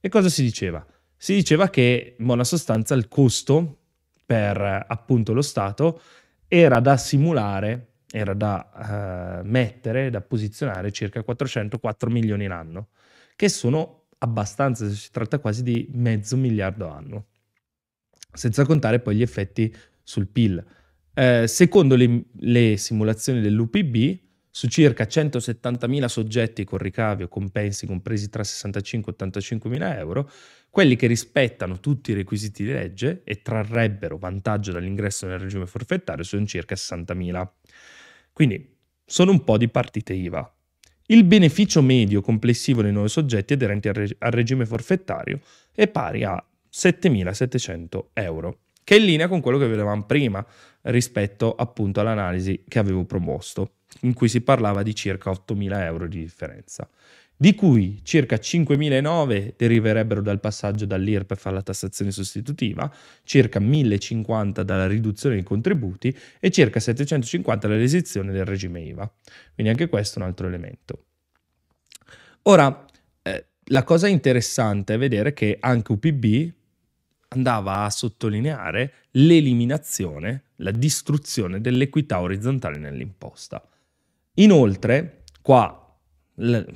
E 0.00 0.08
cosa 0.08 0.28
si 0.28 0.42
diceva? 0.42 0.84
si 1.24 1.32
diceva 1.32 1.70
che 1.70 2.16
in 2.18 2.26
buona 2.26 2.44
sostanza 2.44 2.94
il 2.94 3.08
costo 3.08 3.78
per 4.26 4.84
appunto 4.86 5.32
lo 5.32 5.40
Stato 5.40 6.02
era 6.48 6.80
da 6.80 6.98
simulare, 6.98 7.92
era 8.10 8.34
da 8.34 9.40
uh, 9.40 9.48
mettere, 9.48 10.10
da 10.10 10.20
posizionare 10.20 10.92
circa 10.92 11.22
404 11.22 12.10
milioni 12.10 12.46
l'anno, 12.46 12.88
che 13.36 13.48
sono 13.48 14.08
abbastanza, 14.18 14.86
si 14.90 15.10
tratta 15.10 15.38
quasi 15.38 15.62
di 15.62 15.88
mezzo 15.92 16.36
miliardo 16.36 16.88
anno, 16.88 17.28
senza 18.30 18.66
contare 18.66 19.00
poi 19.00 19.16
gli 19.16 19.22
effetti 19.22 19.74
sul 20.02 20.28
PIL. 20.28 20.62
Eh, 21.14 21.46
secondo 21.46 21.96
le, 21.96 22.24
le 22.40 22.76
simulazioni 22.76 23.40
dell'UPB, 23.40 24.18
su 24.56 24.68
circa 24.68 25.02
170.000 25.02 26.04
soggetti 26.04 26.62
con 26.62 26.78
ricavi 26.78 27.24
o 27.24 27.28
compensi 27.28 27.86
compresi 27.86 28.28
tra 28.28 28.44
65 28.44 29.10
e 29.10 29.14
85 29.16 29.68
mila 29.68 29.98
euro, 29.98 30.30
quelli 30.70 30.94
che 30.94 31.08
rispettano 31.08 31.80
tutti 31.80 32.12
i 32.12 32.14
requisiti 32.14 32.62
di 32.62 32.70
legge 32.70 33.22
e 33.24 33.42
trarrebbero 33.42 34.16
vantaggio 34.16 34.70
dall'ingresso 34.70 35.26
nel 35.26 35.40
regime 35.40 35.66
forfettario 35.66 36.22
sono 36.22 36.46
circa 36.46 36.76
60.000. 36.76 37.48
Quindi 38.32 38.76
sono 39.04 39.32
un 39.32 39.42
po' 39.42 39.58
di 39.58 39.68
partite 39.68 40.12
IVA. 40.12 40.54
Il 41.06 41.24
beneficio 41.24 41.82
medio 41.82 42.20
complessivo 42.20 42.80
dei 42.80 42.92
nuovi 42.92 43.08
soggetti 43.08 43.54
aderenti 43.54 43.88
al, 43.88 43.94
reg- 43.94 44.16
al 44.20 44.30
regime 44.30 44.66
forfettario 44.66 45.40
è 45.74 45.88
pari 45.88 46.22
a 46.22 46.40
7.700 46.72 48.04
euro, 48.12 48.60
che 48.84 48.94
è 48.94 48.98
in 49.00 49.06
linea 49.06 49.26
con 49.26 49.40
quello 49.40 49.58
che 49.58 49.66
vedevamo 49.66 50.04
prima 50.04 50.46
rispetto 50.82 51.56
appunto 51.56 51.98
all'analisi 51.98 52.62
che 52.68 52.78
avevo 52.78 53.04
promosto 53.04 53.78
in 54.00 54.14
cui 54.14 54.28
si 54.28 54.40
parlava 54.40 54.82
di 54.82 54.94
circa 54.94 55.30
8.000 55.30 55.80
euro 55.82 56.06
di 56.06 56.20
differenza, 56.20 56.88
di 57.36 57.54
cui 57.54 58.00
circa 58.02 58.36
5.009 58.36 59.54
deriverebbero 59.56 60.20
dal 60.20 60.40
passaggio 60.40 60.86
dall'IRPEF 60.86 61.46
alla 61.46 61.62
tassazione 61.62 62.10
sostitutiva, 62.10 62.92
circa 63.24 63.58
1.050 63.60 64.60
dalla 64.62 64.86
riduzione 64.86 65.36
dei 65.36 65.44
contributi 65.44 66.16
e 66.38 66.50
circa 66.50 66.80
750 66.80 67.66
dall'esizione 67.66 68.32
del 68.32 68.44
regime 68.44 68.80
IVA. 68.82 69.12
Quindi 69.54 69.72
anche 69.72 69.88
questo 69.88 70.18
è 70.18 70.22
un 70.22 70.28
altro 70.28 70.46
elemento. 70.46 71.04
Ora, 72.42 72.86
eh, 73.22 73.46
la 73.64 73.82
cosa 73.82 74.06
interessante 74.06 74.94
è 74.94 74.98
vedere 74.98 75.32
che 75.32 75.56
anche 75.58 75.92
UPB 75.92 76.52
andava 77.28 77.84
a 77.84 77.90
sottolineare 77.90 78.92
l'eliminazione, 79.12 80.44
la 80.56 80.70
distruzione 80.70 81.60
dell'equità 81.60 82.20
orizzontale 82.20 82.78
nell'imposta. 82.78 83.66
Inoltre, 84.34 85.24
qua 85.42 85.80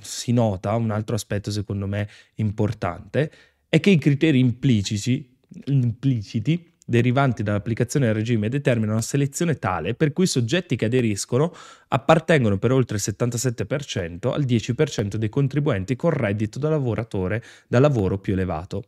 si 0.01 0.33
nota 0.33 0.75
un 0.77 0.91
altro 0.91 1.17
aspetto 1.17 1.51
secondo 1.51 1.87
me 1.87 2.09
importante, 2.37 3.31
è 3.69 3.81
che 3.81 3.91
i 3.91 3.99
criteri 3.99 4.39
impliciti, 4.39 5.37
impliciti 5.67 6.77
derivanti 6.89 7.43
dall'applicazione 7.43 8.07
del 8.07 8.15
regime 8.15 8.49
determinano 8.49 8.93
una 8.93 9.03
selezione 9.03 9.59
tale 9.59 9.95
per 9.95 10.15
cui 10.15 10.25
i 10.25 10.29
soggetti 10.29 10.75
che 10.75 10.87
aderiscono 10.87 11.55
appartengono 11.89 12.57
per 12.57 12.73
oltre 12.73 12.97
il 12.97 13.03
77% 13.05 14.33
al 14.33 14.45
10% 14.45 15.17
dei 15.17 15.29
contribuenti 15.29 15.97
con 15.97 16.11
reddito 16.13 16.59
da 16.59 16.71
lavoratore 16.71 17.43
da 17.67 17.79
lavoro 17.79 18.19
più 18.19 18.33
elevato. 18.33 18.85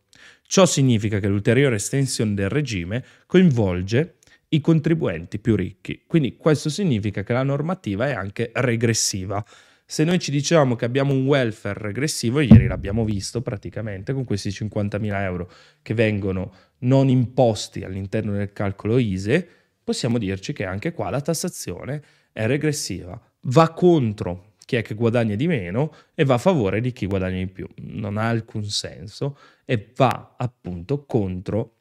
Ciò 0.46 0.64
significa 0.64 1.18
che 1.18 1.28
l'ulteriore 1.28 1.74
estensione 1.74 2.32
del 2.32 2.48
regime 2.48 3.04
coinvolge 3.26 4.16
i 4.52 4.60
contribuenti 4.60 5.38
più 5.38 5.56
ricchi. 5.56 6.04
Quindi 6.06 6.36
questo 6.36 6.68
significa 6.68 7.22
che 7.22 7.32
la 7.32 7.42
normativa 7.42 8.08
è 8.08 8.12
anche 8.12 8.50
regressiva. 8.54 9.44
Se 9.84 10.04
noi 10.04 10.18
ci 10.18 10.30
diciamo 10.30 10.76
che 10.76 10.84
abbiamo 10.84 11.12
un 11.12 11.26
welfare 11.26 11.80
regressivo, 11.80 12.40
ieri 12.40 12.66
l'abbiamo 12.66 13.04
visto 13.04 13.42
praticamente 13.42 14.12
con 14.12 14.24
questi 14.24 14.50
50.000 14.50 15.20
euro 15.22 15.50
che 15.82 15.94
vengono 15.94 16.52
non 16.78 17.08
imposti 17.08 17.82
all'interno 17.82 18.32
del 18.32 18.52
calcolo 18.52 18.98
ISE, 18.98 19.46
possiamo 19.82 20.18
dirci 20.18 20.52
che 20.52 20.64
anche 20.64 20.92
qua 20.92 21.10
la 21.10 21.20
tassazione 21.20 22.02
è 22.32 22.46
regressiva, 22.46 23.20
va 23.42 23.72
contro 23.72 24.54
chi 24.64 24.76
è 24.76 24.82
che 24.82 24.94
guadagna 24.94 25.34
di 25.34 25.48
meno 25.48 25.92
e 26.14 26.24
va 26.24 26.34
a 26.34 26.38
favore 26.38 26.80
di 26.80 26.92
chi 26.92 27.06
guadagna 27.06 27.38
di 27.38 27.48
più. 27.48 27.68
Non 27.78 28.16
ha 28.16 28.28
alcun 28.28 28.64
senso 28.64 29.36
e 29.64 29.92
va 29.96 30.36
appunto 30.38 31.04
contro 31.04 31.79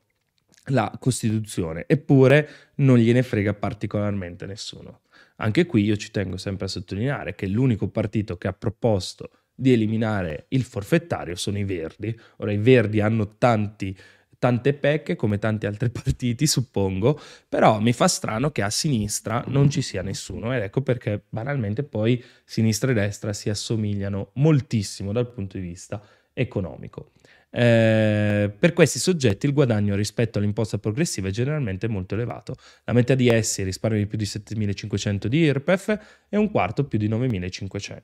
la 0.69 0.95
Costituzione, 0.99 1.86
eppure 1.88 2.49
non 2.75 2.97
gliene 2.97 3.23
frega 3.23 3.53
particolarmente 3.53 4.45
nessuno. 4.45 5.01
Anche 5.38 5.65
qui 5.65 5.84
io 5.84 5.95
ci 5.95 6.12
tengo 6.12 6.38
sempre 6.38 6.65
a 6.65 6.69
sottolineare 6.69 7.36
che 7.36 7.47
l'unico 7.47 7.88
partito 7.88 8.38
che 8.38 8.47
ha 8.47 8.53
proposto 8.53 9.29
di 9.60 9.73
eliminare 9.73 10.45
il 10.49 10.63
forfettario 10.63 11.36
sono 11.36 11.58
i 11.58 11.63
Verdi. 11.63 12.17
Ora 12.38 12.51
i 12.51 12.58
Verdi 12.58 13.01
hanno 13.01 13.36
tanti, 13.38 13.95
tante 14.38 14.73
pecche 14.73 15.15
come 15.15 15.38
tanti 15.38 15.65
altri 15.65 15.89
partiti, 15.91 16.47
suppongo, 16.47 17.19
però 17.47 17.79
mi 17.79 17.93
fa 17.93 18.08
strano 18.08 18.51
che 18.51 18.62
a 18.62 18.69
sinistra 18.69 19.43
non 19.47 19.69
ci 19.69 19.82
sia 19.82 20.01
nessuno 20.01 20.53
ed 20.53 20.63
ecco 20.63 20.82
perché 20.82 21.23
banalmente 21.29 21.84
poi 21.84 22.23
sinistra 22.45 22.91
e 22.91 22.93
destra 22.93 23.34
si 23.34 23.49
assomigliano 23.49 24.32
moltissimo 24.36 25.12
dal 25.12 25.32
punto 25.32 25.58
di 25.58 25.63
vista 25.63 26.01
economico. 26.34 27.12
Eh, 27.51 28.53
per 28.59 28.73
questi 28.73 28.99
soggetti 28.99 29.47
il 29.47 29.53
guadagno 29.53 29.95
rispetto 29.95 30.38
all'imposta 30.38 30.77
progressiva 30.77 31.29
è 31.29 31.31
generalmente 31.31 31.88
molto 31.88 32.13
elevato. 32.15 32.55
La 32.83 32.93
metà 32.93 33.15
di 33.15 33.27
essi 33.27 33.63
risparmia 33.63 34.05
più 34.05 34.17
di 34.17 34.25
7.500 34.25 35.25
di 35.25 35.39
IRPEF 35.39 36.25
e 36.29 36.38
un 36.38 36.51
quarto 36.51 36.85
più 36.85 36.99
di 36.99 37.09
9.500. 37.09 38.01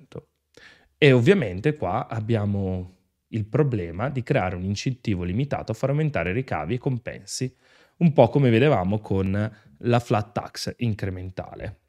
E 0.97 1.11
ovviamente 1.11 1.75
qua 1.75 2.07
abbiamo 2.07 2.93
il 3.29 3.45
problema 3.45 4.09
di 4.09 4.23
creare 4.23 4.55
un 4.55 4.63
incentivo 4.63 5.23
limitato 5.23 5.71
a 5.71 5.75
far 5.75 5.89
aumentare 5.89 6.31
ricavi 6.31 6.75
e 6.75 6.77
compensi, 6.77 7.53
un 7.97 8.13
po' 8.13 8.29
come 8.29 8.49
vedevamo 8.49 8.99
con 8.99 9.51
la 9.79 9.99
flat 9.99 10.31
tax 10.31 10.73
incrementale. 10.77 11.81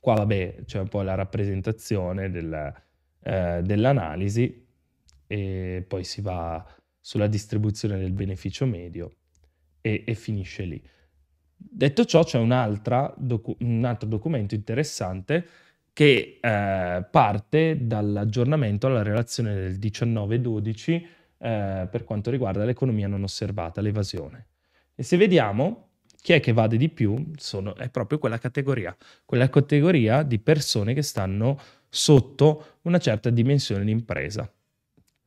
Qua 0.00 0.14
vabbè 0.14 0.64
c'è 0.64 0.80
un 0.80 0.88
po' 0.88 1.02
la 1.02 1.14
rappresentazione 1.14 2.30
del, 2.30 2.74
eh, 3.22 3.60
dell'analisi 3.62 4.65
e 5.26 5.84
poi 5.86 6.04
si 6.04 6.20
va 6.20 6.64
sulla 7.00 7.26
distribuzione 7.26 7.98
del 7.98 8.12
beneficio 8.12 8.66
medio 8.66 9.16
e, 9.80 10.04
e 10.06 10.14
finisce 10.14 10.64
lì. 10.64 10.82
Detto 11.56 12.04
ciò, 12.04 12.24
c'è 12.24 12.38
un, 12.38 12.80
docu- 13.16 13.60
un 13.62 13.84
altro 13.84 14.08
documento 14.08 14.54
interessante 14.54 15.46
che 15.92 16.38
eh, 16.40 17.06
parte 17.10 17.78
dall'aggiornamento 17.86 18.86
alla 18.86 19.02
relazione 19.02 19.54
del 19.54 19.78
19-12 19.78 21.06
eh, 21.38 21.88
per 21.90 22.04
quanto 22.04 22.30
riguarda 22.30 22.64
l'economia 22.64 23.08
non 23.08 23.22
osservata, 23.22 23.80
l'evasione. 23.80 24.48
E 24.94 25.02
se 25.02 25.16
vediamo 25.16 25.86
chi 26.20 26.32
è 26.32 26.40
che 26.40 26.52
vade 26.52 26.76
di 26.76 26.88
più, 26.88 27.30
sono, 27.36 27.76
è 27.76 27.88
proprio 27.88 28.18
quella 28.18 28.38
categoria, 28.38 28.96
quella 29.24 29.48
categoria 29.48 30.22
di 30.22 30.38
persone 30.38 30.92
che 30.92 31.02
stanno 31.02 31.58
sotto 31.88 32.78
una 32.82 32.98
certa 32.98 33.30
dimensione 33.30 33.84
di 33.84 33.92
impresa. 33.92 34.50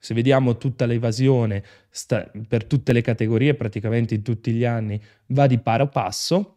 Se 0.02 0.14
vediamo 0.14 0.58
tutta 0.58 0.86
l'evasione 0.86 1.64
sta, 1.90 2.32
per 2.48 2.64
tutte 2.64 2.94
le 2.94 3.02
categorie, 3.02 3.54
praticamente 3.54 4.16
in 4.16 4.22
tutti 4.22 4.52
gli 4.54 4.64
anni, 4.64 5.00
va 5.28 5.46
di 5.46 5.60
paro 5.60 5.90
passo. 5.90 6.56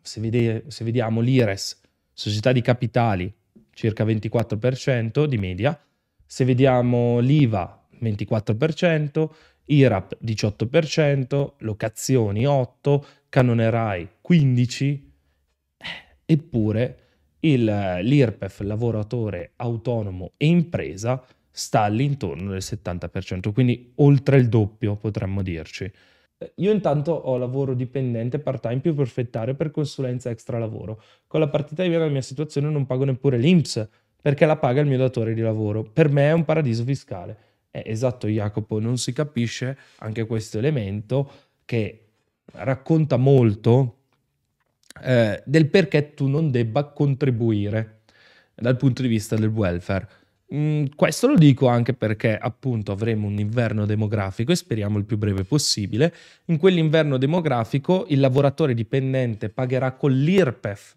Se, 0.00 0.20
vede, 0.20 0.64
se 0.68 0.82
vediamo 0.82 1.20
l'IRES, 1.20 1.80
società 2.12 2.50
di 2.52 2.62
capitali, 2.62 3.32
circa 3.70 4.04
24% 4.04 5.24
di 5.26 5.36
media. 5.36 5.78
Se 6.24 6.44
vediamo 6.44 7.18
l'IVA, 7.20 7.86
24%, 8.00 9.28
IRAP 9.66 10.18
18%, 10.24 11.52
locazioni 11.58 12.44
8%, 12.44 13.04
canone 13.28 13.70
RAI 13.70 14.08
15%, 14.26 15.00
eppure 16.24 16.98
il, 17.40 17.64
l'IRPEF, 18.02 18.60
lavoratore 18.60 19.52
autonomo 19.56 20.32
e 20.36 20.46
impresa, 20.46 21.24
sta 21.50 21.82
all'intorno 21.82 22.50
del 22.50 22.62
70%, 22.62 23.52
quindi 23.52 23.92
oltre 23.96 24.36
il 24.38 24.48
doppio 24.48 24.96
potremmo 24.96 25.42
dirci. 25.42 25.90
Io 26.56 26.70
intanto 26.70 27.12
ho 27.12 27.36
lavoro 27.36 27.74
dipendente 27.74 28.38
part-time 28.38 28.78
più 28.78 28.94
perfettario 28.94 29.54
per 29.54 29.72
consulenza 29.72 30.30
extra 30.30 30.58
lavoro. 30.58 31.02
Con 31.26 31.40
la 31.40 31.48
partita 31.48 31.82
IVA 31.82 31.98
nella 31.98 32.10
mia 32.10 32.22
situazione 32.22 32.70
non 32.70 32.86
pago 32.86 33.04
neppure 33.04 33.38
l'INPS 33.38 33.88
perché 34.20 34.46
la 34.46 34.56
paga 34.56 34.80
il 34.80 34.86
mio 34.86 34.98
datore 34.98 35.34
di 35.34 35.40
lavoro. 35.40 35.82
Per 35.82 36.10
me 36.10 36.28
è 36.28 36.32
un 36.32 36.44
paradiso 36.44 36.84
fiscale. 36.84 37.36
Eh, 37.70 37.82
esatto 37.86 38.28
Jacopo, 38.28 38.78
non 38.78 38.98
si 38.98 39.12
capisce 39.12 39.76
anche 39.98 40.26
questo 40.26 40.58
elemento 40.58 41.30
che 41.64 42.04
racconta 42.52 43.16
molto 43.16 43.96
eh, 45.02 45.42
del 45.44 45.68
perché 45.68 46.14
tu 46.14 46.26
non 46.28 46.50
debba 46.50 46.84
contribuire 46.84 48.02
dal 48.54 48.76
punto 48.76 49.02
di 49.02 49.08
vista 49.08 49.36
del 49.36 49.48
welfare. 49.48 50.08
Mm, 50.54 50.86
questo 50.96 51.26
lo 51.26 51.34
dico 51.34 51.66
anche 51.66 51.92
perché 51.92 52.36
appunto 52.36 52.92
avremo 52.92 53.26
un 53.26 53.38
inverno 53.38 53.84
demografico 53.84 54.50
e 54.52 54.56
speriamo 54.56 54.96
il 54.96 55.04
più 55.04 55.18
breve 55.18 55.44
possibile. 55.44 56.14
In 56.46 56.56
quell'inverno 56.56 57.18
demografico 57.18 58.06
il 58.08 58.20
lavoratore 58.20 58.72
dipendente 58.72 59.50
pagherà 59.50 59.92
con 59.92 60.12
l'IRPEF 60.12 60.96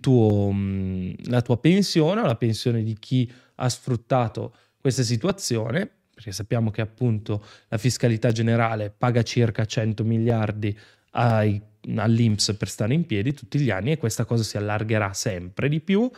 tuo, 0.00 0.50
mm, 0.52 1.12
la 1.24 1.42
tua 1.42 1.58
pensione 1.58 2.20
o 2.20 2.26
la 2.26 2.36
pensione 2.36 2.82
di 2.82 2.96
chi 2.98 3.30
ha 3.56 3.68
sfruttato 3.68 4.54
questa 4.80 5.02
situazione 5.02 5.88
perché 6.20 6.32
sappiamo 6.32 6.70
che 6.70 6.82
appunto 6.82 7.42
la 7.68 7.78
fiscalità 7.78 8.30
generale 8.30 8.92
paga 8.96 9.22
circa 9.22 9.64
100 9.64 10.04
miliardi 10.04 10.78
ai, 11.12 11.60
all'Inps 11.96 12.54
per 12.58 12.68
stare 12.68 12.92
in 12.92 13.06
piedi 13.06 13.32
tutti 13.32 13.58
gli 13.58 13.70
anni 13.70 13.92
e 13.92 13.96
questa 13.96 14.26
cosa 14.26 14.42
si 14.42 14.58
allargherà 14.58 15.14
sempre 15.14 15.70
di 15.70 15.80
più 15.80 16.10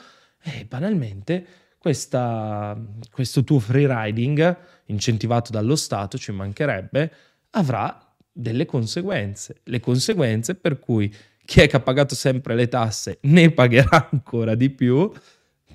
e 0.43 0.65
banalmente 0.65 1.47
questa, 1.83 2.81
questo 3.11 3.43
tuo 3.43 3.59
free 3.59 3.89
riding 3.89 4.57
incentivato 4.87 5.51
dallo 5.51 5.75
Stato, 5.75 6.17
ci 6.17 6.31
mancherebbe, 6.31 7.13
avrà 7.51 8.15
delle 8.31 8.67
conseguenze. 8.67 9.63
Le 9.65 9.81
conseguenze 9.81 10.55
per 10.55 10.79
cui 10.79 11.13
chi 11.45 11.61
è 11.61 11.67
che 11.67 11.75
ha 11.75 11.81
pagato 11.81 12.15
sempre 12.15 12.55
le 12.55 12.69
tasse 12.69 13.19
ne 13.23 13.51
pagherà 13.51 14.11
ancora 14.13 14.55
di 14.55 14.71
più 14.71 15.11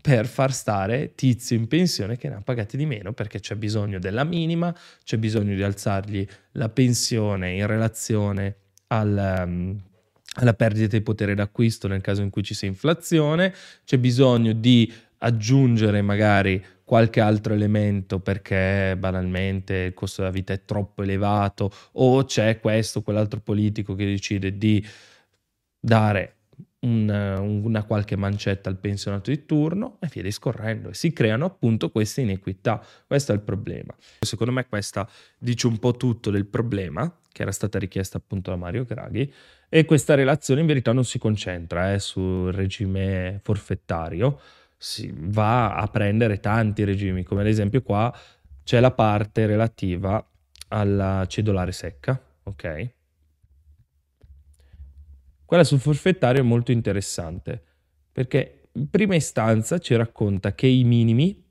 per 0.02 0.28
far 0.28 0.54
stare 0.54 1.14
tizio 1.14 1.58
in 1.58 1.68
pensione 1.68 2.16
che 2.16 2.30
ne 2.30 2.36
ha 2.36 2.42
pagate 2.42 2.78
di 2.78 2.86
meno 2.86 3.12
perché 3.12 3.42
c'è 3.42 3.56
bisogno 3.56 4.00
della 4.00 4.24
minima, 4.24 4.74
c'è 5.04 5.18
bisogno 5.18 5.56
di 5.56 5.62
alzargli 5.62 6.26
la 6.54 6.70
pensione 6.70 7.52
in 7.52 7.68
relazione 7.68 8.56
al, 8.88 9.44
um, 9.46 9.78
alla 10.36 10.54
perdita 10.54 10.96
di 10.96 11.04
potere 11.04 11.36
d'acquisto 11.36 11.90
nel 11.90 12.00
caso 12.00 12.22
in 12.22 12.30
cui 12.30 12.44
ci 12.44 12.54
sia 12.54 12.70
inflazione, 12.70 13.54
c'è 13.84 13.98
bisogno 13.98 14.54
di 14.54 14.90
aggiungere 15.20 16.02
magari 16.02 16.64
qualche 16.84 17.20
altro 17.20 17.54
elemento 17.54 18.20
perché 18.20 18.96
banalmente 18.98 19.76
il 19.76 19.94
costo 19.94 20.22
della 20.22 20.34
vita 20.34 20.54
è 20.54 20.64
troppo 20.64 21.04
elevato 21.04 21.72
o 21.94 22.24
c'è 22.24 22.60
questo 22.60 23.00
o 23.00 23.02
quell'altro 23.02 23.40
politico 23.42 23.94
che 23.96 24.06
decide 24.06 24.58
di 24.58 24.86
dare 25.80 26.36
un, 26.80 27.10
una 27.64 27.84
qualche 27.84 28.16
mancetta 28.16 28.70
al 28.70 28.78
pensionato 28.78 29.32
di 29.32 29.46
turno 29.46 29.98
e 30.00 30.08
via 30.12 30.22
discorrendo 30.22 30.90
e 30.90 30.94
si 30.94 31.12
creano 31.12 31.46
appunto 31.46 31.90
queste 31.90 32.22
inequità. 32.22 32.84
Questo 33.06 33.32
è 33.32 33.36
il 33.36 33.42
problema. 33.42 33.96
Secondo 34.20 34.54
me 34.54 34.68
questa 34.68 35.08
dice 35.38 35.68
un 35.68 35.80
po' 35.80 35.96
tutto 35.98 36.30
del 36.30 36.46
problema 36.46 37.12
che 37.32 37.42
era 37.42 37.52
stata 37.52 37.78
richiesta 37.78 38.18
appunto 38.18 38.50
da 38.50 38.56
Mario 38.56 38.84
Draghi 38.84 39.32
e 39.70 39.86
questa 39.86 40.16
relazione 40.16 40.62
in 40.62 40.68
verità 40.68 40.92
non 40.92 41.06
si 41.06 41.20
concentra 41.20 41.94
eh, 41.94 42.00
sul 42.00 42.52
regime 42.52 43.40
forfettario, 43.44 44.40
si 44.78 45.12
va 45.14 45.76
a 45.76 45.88
prendere 45.88 46.40
tanti 46.40 46.84
regimi, 46.84 47.24
come 47.24 47.42
ad 47.42 47.48
esempio 47.48 47.82
qua 47.82 48.16
c'è 48.64 48.80
la 48.80 48.92
parte 48.92 49.46
relativa 49.46 50.26
alla 50.70 51.26
cedolare 51.28 51.72
secca, 51.72 52.22
ok? 52.44 52.94
Quella 55.46 55.64
sul 55.64 55.80
forfettario 55.80 56.42
è 56.42 56.46
molto 56.46 56.72
interessante 56.72 57.64
perché 58.12 58.70
in 58.74 58.90
prima 58.90 59.16
istanza 59.16 59.80
ci 59.80 59.96
racconta 59.96 60.54
che 60.54 60.68
i 60.68 60.84
minimi, 60.84 61.44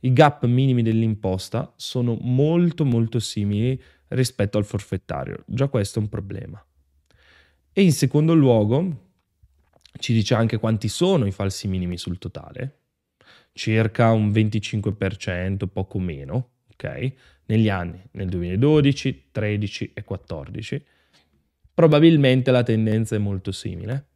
i 0.00 0.12
gap 0.12 0.46
minimi 0.46 0.82
dell'imposta 0.82 1.72
sono 1.76 2.16
molto 2.20 2.84
molto 2.84 3.18
simili 3.18 3.80
rispetto 4.08 4.58
al 4.58 4.64
forfettario. 4.64 5.42
Già 5.46 5.68
questo 5.68 5.98
è 5.98 6.02
un 6.02 6.08
problema. 6.08 6.64
E 7.72 7.82
in 7.82 7.92
secondo 7.92 8.34
luogo 8.34 9.01
ci 9.98 10.12
dice 10.12 10.34
anche 10.34 10.58
quanti 10.58 10.88
sono 10.88 11.26
i 11.26 11.32
falsi 11.32 11.68
minimi 11.68 11.96
sul 11.96 12.18
totale, 12.18 12.78
circa 13.52 14.10
un 14.10 14.30
25%, 14.30 15.66
poco 15.66 15.98
meno, 15.98 16.50
ok? 16.72 17.12
Negli 17.46 17.68
anni, 17.68 18.02
nel 18.12 18.28
2012, 18.28 19.28
13 19.30 19.92
e 19.94 20.04
14. 20.04 20.84
Probabilmente 21.74 22.50
la 22.50 22.62
tendenza 22.62 23.16
è 23.16 23.18
molto 23.18 23.52
simile. 23.52 24.06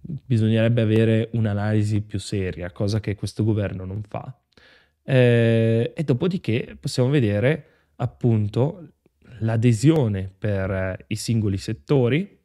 Bisognerebbe 0.00 0.82
avere 0.82 1.30
un'analisi 1.32 2.00
più 2.02 2.18
seria, 2.18 2.70
cosa 2.70 3.00
che 3.00 3.14
questo 3.14 3.42
governo 3.44 3.84
non 3.84 4.02
fa. 4.02 4.38
Eh, 5.02 5.92
e 5.94 6.04
dopodiché 6.04 6.76
possiamo 6.78 7.08
vedere 7.10 7.66
appunto 7.96 8.92
l'adesione 9.40 10.32
per 10.36 11.04
i 11.08 11.16
singoli 11.16 11.58
settori, 11.58 12.35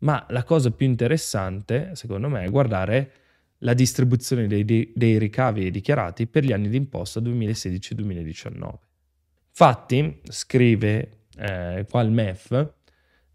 ma 0.00 0.24
la 0.30 0.44
cosa 0.44 0.70
più 0.70 0.86
interessante, 0.86 1.90
secondo 1.94 2.28
me, 2.28 2.44
è 2.44 2.50
guardare 2.50 3.12
la 3.58 3.74
distribuzione 3.74 4.46
dei, 4.46 4.64
dei, 4.64 5.18
ricavi 5.18 5.70
dichiarati 5.70 6.26
per 6.26 6.44
gli 6.44 6.52
anni 6.52 6.68
di 6.68 6.76
imposta 6.76 7.20
2016-2019. 7.20 8.72
Infatti, 9.48 10.20
scrive 10.28 11.24
eh, 11.36 11.84
qua 11.88 12.00
il 12.02 12.10
MEF, 12.10 12.72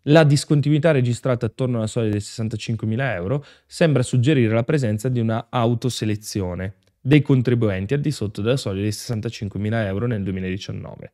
la 0.08 0.24
discontinuità 0.24 0.92
registrata 0.92 1.46
attorno 1.46 1.78
alla 1.78 1.88
soglia 1.88 2.10
dei 2.10 2.20
65.000 2.20 3.00
euro 3.14 3.46
sembra 3.66 4.04
suggerire 4.04 4.54
la 4.54 4.64
presenza 4.64 5.08
di 5.08 5.20
una 5.20 5.48
autoselezione 5.50 6.76
dei 7.00 7.22
contribuenti 7.22 7.94
al 7.94 8.00
di 8.00 8.12
sotto 8.12 8.42
della 8.42 8.58
soglia 8.58 8.82
dei 8.82 8.92
65.000 8.92 9.86
euro 9.86 10.08
nel 10.08 10.24
2019. 10.24 11.12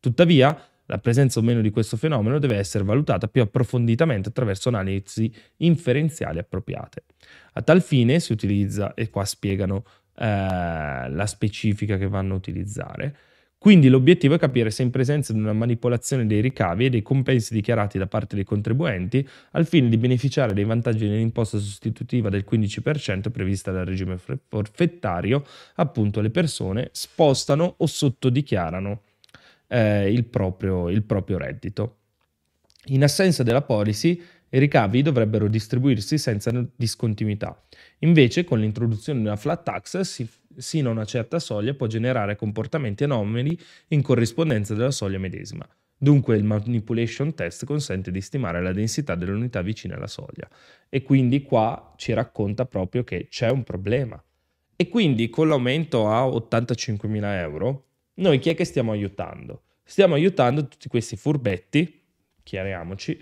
Tuttavia, 0.00 0.69
la 0.90 0.98
presenza 0.98 1.38
o 1.38 1.42
meno 1.42 1.60
di 1.60 1.70
questo 1.70 1.96
fenomeno 1.96 2.40
deve 2.40 2.56
essere 2.56 2.82
valutata 2.82 3.28
più 3.28 3.42
approfonditamente 3.42 4.30
attraverso 4.30 4.68
analisi 4.68 5.32
inferenziali 5.58 6.40
appropriate. 6.40 7.04
A 7.52 7.62
tal 7.62 7.80
fine 7.80 8.18
si 8.18 8.32
utilizza, 8.32 8.92
e 8.94 9.08
qua 9.08 9.24
spiegano 9.24 9.84
eh, 10.16 10.24
la 10.24 11.26
specifica 11.26 11.96
che 11.96 12.08
vanno 12.08 12.34
a 12.34 12.36
utilizzare, 12.36 13.16
quindi 13.56 13.88
l'obiettivo 13.88 14.34
è 14.34 14.38
capire 14.38 14.70
se 14.70 14.82
in 14.82 14.90
presenza 14.90 15.32
di 15.32 15.38
una 15.38 15.52
manipolazione 15.52 16.26
dei 16.26 16.40
ricavi 16.40 16.86
e 16.86 16.90
dei 16.90 17.02
compensi 17.02 17.54
dichiarati 17.54 17.96
da 17.96 18.06
parte 18.06 18.34
dei 18.34 18.44
contribuenti, 18.44 19.26
al 19.52 19.66
fine 19.66 19.88
di 19.88 19.96
beneficiare 19.96 20.54
dei 20.54 20.64
vantaggi 20.64 21.06
dell'imposta 21.06 21.58
sostitutiva 21.58 22.30
del 22.30 22.44
15% 22.50 23.30
prevista 23.30 23.70
dal 23.70 23.84
regime 23.84 24.18
forfettario, 24.48 25.44
appunto 25.74 26.20
le 26.20 26.30
persone 26.30 26.88
spostano 26.92 27.74
o 27.76 27.86
sottodichiarano 27.86 29.02
eh, 29.70 30.12
il, 30.12 30.24
proprio, 30.24 30.88
il 30.90 31.02
proprio 31.04 31.38
reddito. 31.38 31.98
In 32.86 33.04
assenza 33.04 33.42
della 33.42 33.62
policy, 33.62 34.20
i 34.52 34.58
ricavi 34.58 35.02
dovrebbero 35.02 35.48
distribuirsi 35.48 36.18
senza 36.18 36.50
discontinuità. 36.74 37.62
Invece, 38.00 38.44
con 38.44 38.58
l'introduzione 38.58 39.20
di 39.20 39.26
una 39.26 39.36
flat 39.36 39.62
tax, 39.62 40.00
si, 40.00 40.28
sino 40.56 40.88
a 40.88 40.92
una 40.92 41.04
certa 41.04 41.38
soglia 41.38 41.74
può 41.74 41.86
generare 41.86 42.36
comportamenti 42.36 43.04
anomali 43.04 43.56
in 43.88 44.02
corrispondenza 44.02 44.74
della 44.74 44.90
soglia 44.90 45.18
medesima. 45.18 45.66
Dunque 45.96 46.36
il 46.36 46.44
manipulation 46.44 47.34
test 47.34 47.64
consente 47.66 48.10
di 48.10 48.22
stimare 48.22 48.62
la 48.62 48.72
densità 48.72 49.14
delle 49.14 49.32
unità 49.32 49.60
vicine 49.60 49.94
alla 49.94 50.06
soglia. 50.06 50.48
E 50.88 51.02
quindi 51.02 51.42
qua 51.42 51.92
ci 51.96 52.12
racconta 52.12 52.64
proprio 52.64 53.04
che 53.04 53.28
c'è 53.28 53.50
un 53.50 53.62
problema. 53.62 54.20
E 54.74 54.88
quindi 54.88 55.28
con 55.28 55.46
l'aumento 55.46 56.08
a 56.08 56.24
85.000 56.24 57.22
euro 57.40 57.89
noi 58.20 58.38
chi 58.38 58.50
è 58.50 58.54
che 58.54 58.64
stiamo 58.64 58.92
aiutando? 58.92 59.62
Stiamo 59.82 60.14
aiutando 60.14 60.68
tutti 60.68 60.88
questi 60.88 61.16
furbetti, 61.16 62.02
chiariamoci, 62.42 63.20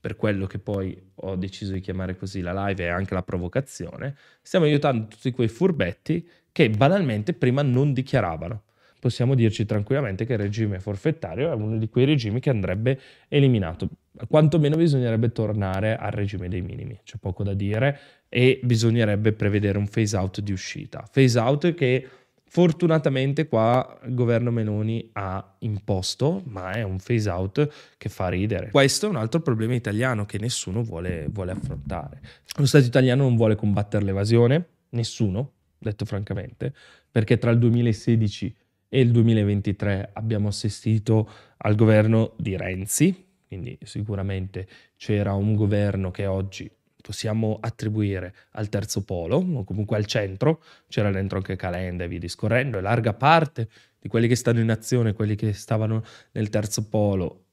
per 0.00 0.16
quello 0.16 0.46
che 0.46 0.58
poi 0.58 0.96
ho 1.14 1.34
deciso 1.34 1.72
di 1.72 1.80
chiamare 1.80 2.14
così 2.14 2.40
la 2.40 2.66
live 2.66 2.84
e 2.84 2.88
anche 2.88 3.14
la 3.14 3.22
provocazione, 3.22 4.14
stiamo 4.42 4.66
aiutando 4.66 5.06
tutti 5.06 5.30
quei 5.30 5.48
furbetti 5.48 6.28
che 6.52 6.68
banalmente 6.68 7.32
prima 7.32 7.62
non 7.62 7.94
dichiaravano. 7.94 8.64
Possiamo 9.00 9.34
dirci 9.34 9.64
tranquillamente 9.64 10.24
che 10.24 10.34
il 10.34 10.38
regime 10.38 10.78
forfettario 10.78 11.50
è 11.50 11.54
uno 11.54 11.78
di 11.78 11.88
quei 11.88 12.04
regimi 12.04 12.38
che 12.40 12.50
andrebbe 12.50 13.00
eliminato. 13.28 13.88
Quantomeno 14.28 14.76
bisognerebbe 14.76 15.32
tornare 15.32 15.96
al 15.96 16.12
regime 16.12 16.48
dei 16.48 16.60
minimi, 16.60 17.00
c'è 17.02 17.16
poco 17.18 17.42
da 17.42 17.54
dire, 17.54 17.98
e 18.28 18.60
bisognerebbe 18.62 19.32
prevedere 19.32 19.78
un 19.78 19.88
phase 19.88 20.16
out 20.16 20.40
di 20.40 20.52
uscita. 20.52 21.06
Phase 21.10 21.38
out 21.38 21.74
che 21.74 22.08
Fortunatamente 22.46 23.48
qua 23.48 23.98
il 24.04 24.14
governo 24.14 24.50
Meloni 24.52 25.10
ha 25.14 25.56
imposto, 25.60 26.42
ma 26.46 26.70
è 26.72 26.82
un 26.82 26.98
phase 26.98 27.28
out 27.28 27.68
che 27.96 28.08
fa 28.08 28.28
ridere. 28.28 28.70
Questo 28.70 29.06
è 29.06 29.08
un 29.08 29.16
altro 29.16 29.40
problema 29.40 29.74
italiano 29.74 30.24
che 30.24 30.38
nessuno 30.38 30.82
vuole, 30.82 31.26
vuole 31.30 31.50
affrontare. 31.50 32.20
Lo 32.56 32.66
Stato 32.66 32.86
italiano 32.86 33.24
non 33.24 33.34
vuole 33.36 33.56
combattere 33.56 34.04
l'evasione, 34.04 34.68
nessuno, 34.90 35.52
detto 35.78 36.04
francamente, 36.04 36.72
perché 37.10 37.38
tra 37.38 37.50
il 37.50 37.58
2016 37.58 38.56
e 38.88 39.00
il 39.00 39.10
2023 39.10 40.10
abbiamo 40.12 40.46
assistito 40.48 41.28
al 41.56 41.74
governo 41.74 42.34
di 42.36 42.56
Renzi, 42.56 43.26
quindi 43.48 43.76
sicuramente 43.82 44.68
c'era 44.96 45.34
un 45.34 45.56
governo 45.56 46.12
che 46.12 46.26
oggi 46.26 46.70
possiamo 47.04 47.58
attribuire 47.60 48.34
al 48.52 48.70
terzo 48.70 49.04
polo 49.04 49.36
o 49.36 49.62
comunque 49.62 49.98
al 49.98 50.06
centro, 50.06 50.62
c'era 50.88 51.10
dentro 51.10 51.36
anche 51.36 51.54
Calenda 51.54 52.04
e 52.04 52.08
via 52.08 52.18
discorrendo, 52.18 52.78
e 52.78 52.80
larga 52.80 53.12
parte 53.12 53.68
di 53.98 54.08
quelli 54.08 54.26
che 54.26 54.36
stanno 54.36 54.60
in 54.60 54.70
azione, 54.70 55.12
quelli 55.12 55.34
che 55.34 55.52
stavano 55.52 56.02
nel 56.32 56.48
terzo 56.48 56.88
polo, 56.88 57.48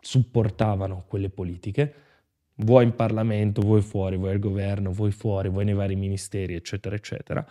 supportavano 0.00 1.04
quelle 1.06 1.28
politiche, 1.28 1.94
vuoi 2.56 2.84
in 2.84 2.94
Parlamento, 2.94 3.60
vuoi 3.60 3.82
fuori, 3.82 4.16
vuoi 4.16 4.30
al 4.30 4.38
governo, 4.38 4.90
vuoi 4.90 5.12
fuori, 5.12 5.50
vuoi 5.50 5.66
nei 5.66 5.74
vari 5.74 5.94
ministeri, 5.94 6.54
eccetera, 6.54 6.96
eccetera. 6.96 7.46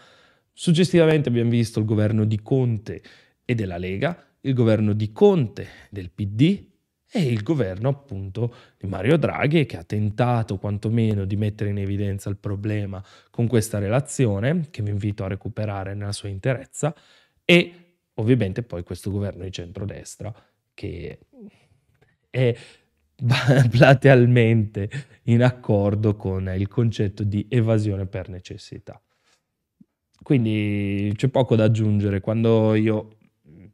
Successivamente 0.51 1.29
abbiamo 1.29 1.51
visto 1.51 1.77
il 1.77 1.85
governo 1.85 2.25
di 2.25 2.41
Conte 2.41 3.03
e 3.45 3.53
della 3.53 3.77
Lega, 3.77 4.25
il 4.41 4.55
governo 4.55 4.93
di 4.93 5.11
Conte 5.11 5.67
del 5.91 6.09
PD 6.09 6.69
e 7.13 7.21
il 7.21 7.43
governo 7.43 7.89
appunto 7.89 8.55
di 8.77 8.87
Mario 8.87 9.17
Draghi 9.17 9.65
che 9.65 9.77
ha 9.77 9.83
tentato 9.83 10.57
quantomeno 10.57 11.25
di 11.25 11.35
mettere 11.35 11.69
in 11.69 11.77
evidenza 11.77 12.29
il 12.29 12.37
problema 12.37 13.03
con 13.29 13.47
questa 13.47 13.79
relazione 13.79 14.67
che 14.71 14.81
vi 14.81 14.91
invito 14.91 15.25
a 15.25 15.27
recuperare 15.27 15.93
nella 15.93 16.13
sua 16.13 16.29
interezza 16.29 16.95
e 17.43 17.73
ovviamente 18.13 18.63
poi 18.63 18.83
questo 18.83 19.11
governo 19.11 19.43
di 19.43 19.51
centrodestra 19.51 20.33
che 20.73 21.19
è 22.29 22.55
platealmente 23.69 24.89
in 25.23 25.43
accordo 25.43 26.15
con 26.15 26.51
il 26.55 26.67
concetto 26.69 27.23
di 27.23 27.45
evasione 27.49 28.05
per 28.05 28.29
necessità. 28.29 28.99
Quindi 30.23 31.11
c'è 31.15 31.27
poco 31.27 31.55
da 31.55 31.65
aggiungere. 31.65 32.19
Quando 32.19 32.73
io 32.75 33.17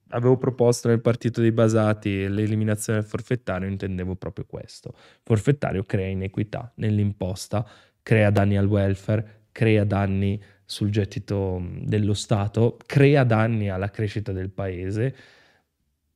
avevo 0.10 0.38
proposto 0.38 0.88
nel 0.88 1.01
partito 1.01 1.41
dei 1.41 1.51
basati 1.51 2.28
l'eliminazione 2.28 2.99
del 2.99 3.08
forfettario, 3.08 3.68
intendevo 3.68 4.16
proprio 4.16 4.45
questo. 4.45 4.89
Il 4.95 5.22
forfettario 5.24 5.84
crea 5.84 6.08
inequità 6.08 6.72
nell'imposta, 6.76 7.68
crea 8.01 8.30
danni 8.30 8.58
al 8.58 8.68
welfare, 8.68 9.43
crea 9.51 9.84
danni 9.84 10.41
sul 10.64 10.89
gettito 10.89 11.66
dello 11.82 12.14
Stato, 12.14 12.78
crea 12.86 13.24
danni 13.24 13.70
alla 13.70 13.89
crescita 13.89 14.32
del 14.32 14.49
paese 14.49 15.16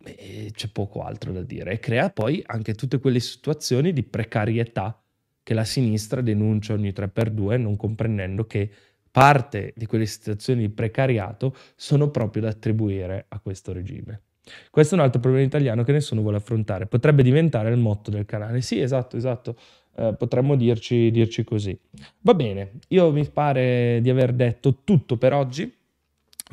e 0.04 0.52
c'è 0.54 0.68
poco 0.70 1.04
altro 1.04 1.32
da 1.32 1.42
dire. 1.42 1.74
E 1.74 1.80
crea 1.80 2.10
poi 2.10 2.44
anche 2.46 2.74
tutte 2.74 3.00
quelle 3.00 3.20
situazioni 3.20 3.94
di 3.94 4.04
precarietà 4.04 5.02
che 5.44 5.54
la 5.54 5.64
sinistra 5.64 6.22
denuncia 6.22 6.74
ogni 6.74 6.92
3x2, 6.92 7.60
non 7.60 7.76
comprendendo 7.76 8.46
che 8.46 8.70
parte 9.12 9.74
di 9.76 9.86
quelle 9.86 10.05
situazioni 10.05 10.62
di 10.62 10.70
precariato 10.70 11.55
sono 11.76 12.09
proprio 12.09 12.43
da 12.43 12.49
attribuire 12.49 13.26
a 13.28 13.39
questo 13.39 13.74
regime. 13.74 14.22
Questo 14.70 14.95
è 14.95 14.97
un 14.97 15.03
altro 15.03 15.20
problema 15.20 15.45
italiano 15.45 15.84
che 15.84 15.91
nessuno 15.91 16.22
vuole 16.22 16.38
affrontare. 16.38 16.88
Potrebbe 16.88 17.24
diventare 17.24 17.70
il 17.70 17.78
motto 17.78 18.09
del 18.09 18.26
canale. 18.26 18.62
Sì, 18.62 18.80
esatto, 18.80 19.18
esatto. 19.18 19.55
Eh, 19.95 20.16
potremmo 20.18 20.55
dirci, 20.55 21.12
dirci 21.12 21.43
così. 21.43 21.78
Va 22.22 22.34
bene, 22.34 22.74
io 22.89 23.12
mi 23.12 23.28
pare 23.30 23.99
di 24.01 24.09
aver 24.09 24.34
detto 24.34 24.80
tutto 24.84 25.18
per 25.18 25.34
oggi. 25.34 25.72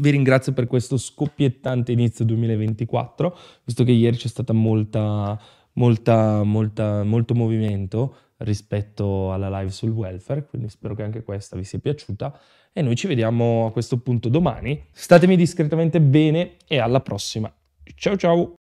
Vi 0.00 0.10
ringrazio 0.10 0.52
per 0.52 0.66
questo 0.66 0.96
scoppiettante 0.96 1.90
inizio 1.90 2.24
2024, 2.24 3.36
visto 3.64 3.82
che 3.82 3.90
ieri 3.90 4.16
c'è 4.16 4.28
stata 4.28 4.52
molta, 4.52 5.40
molta, 5.72 6.42
molta, 6.44 7.02
molto 7.02 7.34
movimento 7.34 8.16
rispetto 8.38 9.32
alla 9.32 9.48
live 9.58 9.70
sul 9.70 9.90
welfare, 9.90 10.46
quindi 10.46 10.68
spero 10.68 10.94
che 10.94 11.02
anche 11.02 11.22
questa 11.22 11.56
vi 11.56 11.64
sia 11.64 11.78
piaciuta 11.78 12.38
e 12.72 12.82
noi 12.82 12.96
ci 12.96 13.06
vediamo 13.06 13.66
a 13.66 13.72
questo 13.72 13.98
punto 13.98 14.28
domani. 14.28 14.86
Statemi 14.92 15.36
discretamente 15.36 16.00
bene 16.00 16.56
e 16.66 16.78
alla 16.78 17.00
prossima. 17.00 17.52
Ciao 17.94 18.16
ciao! 18.16 18.57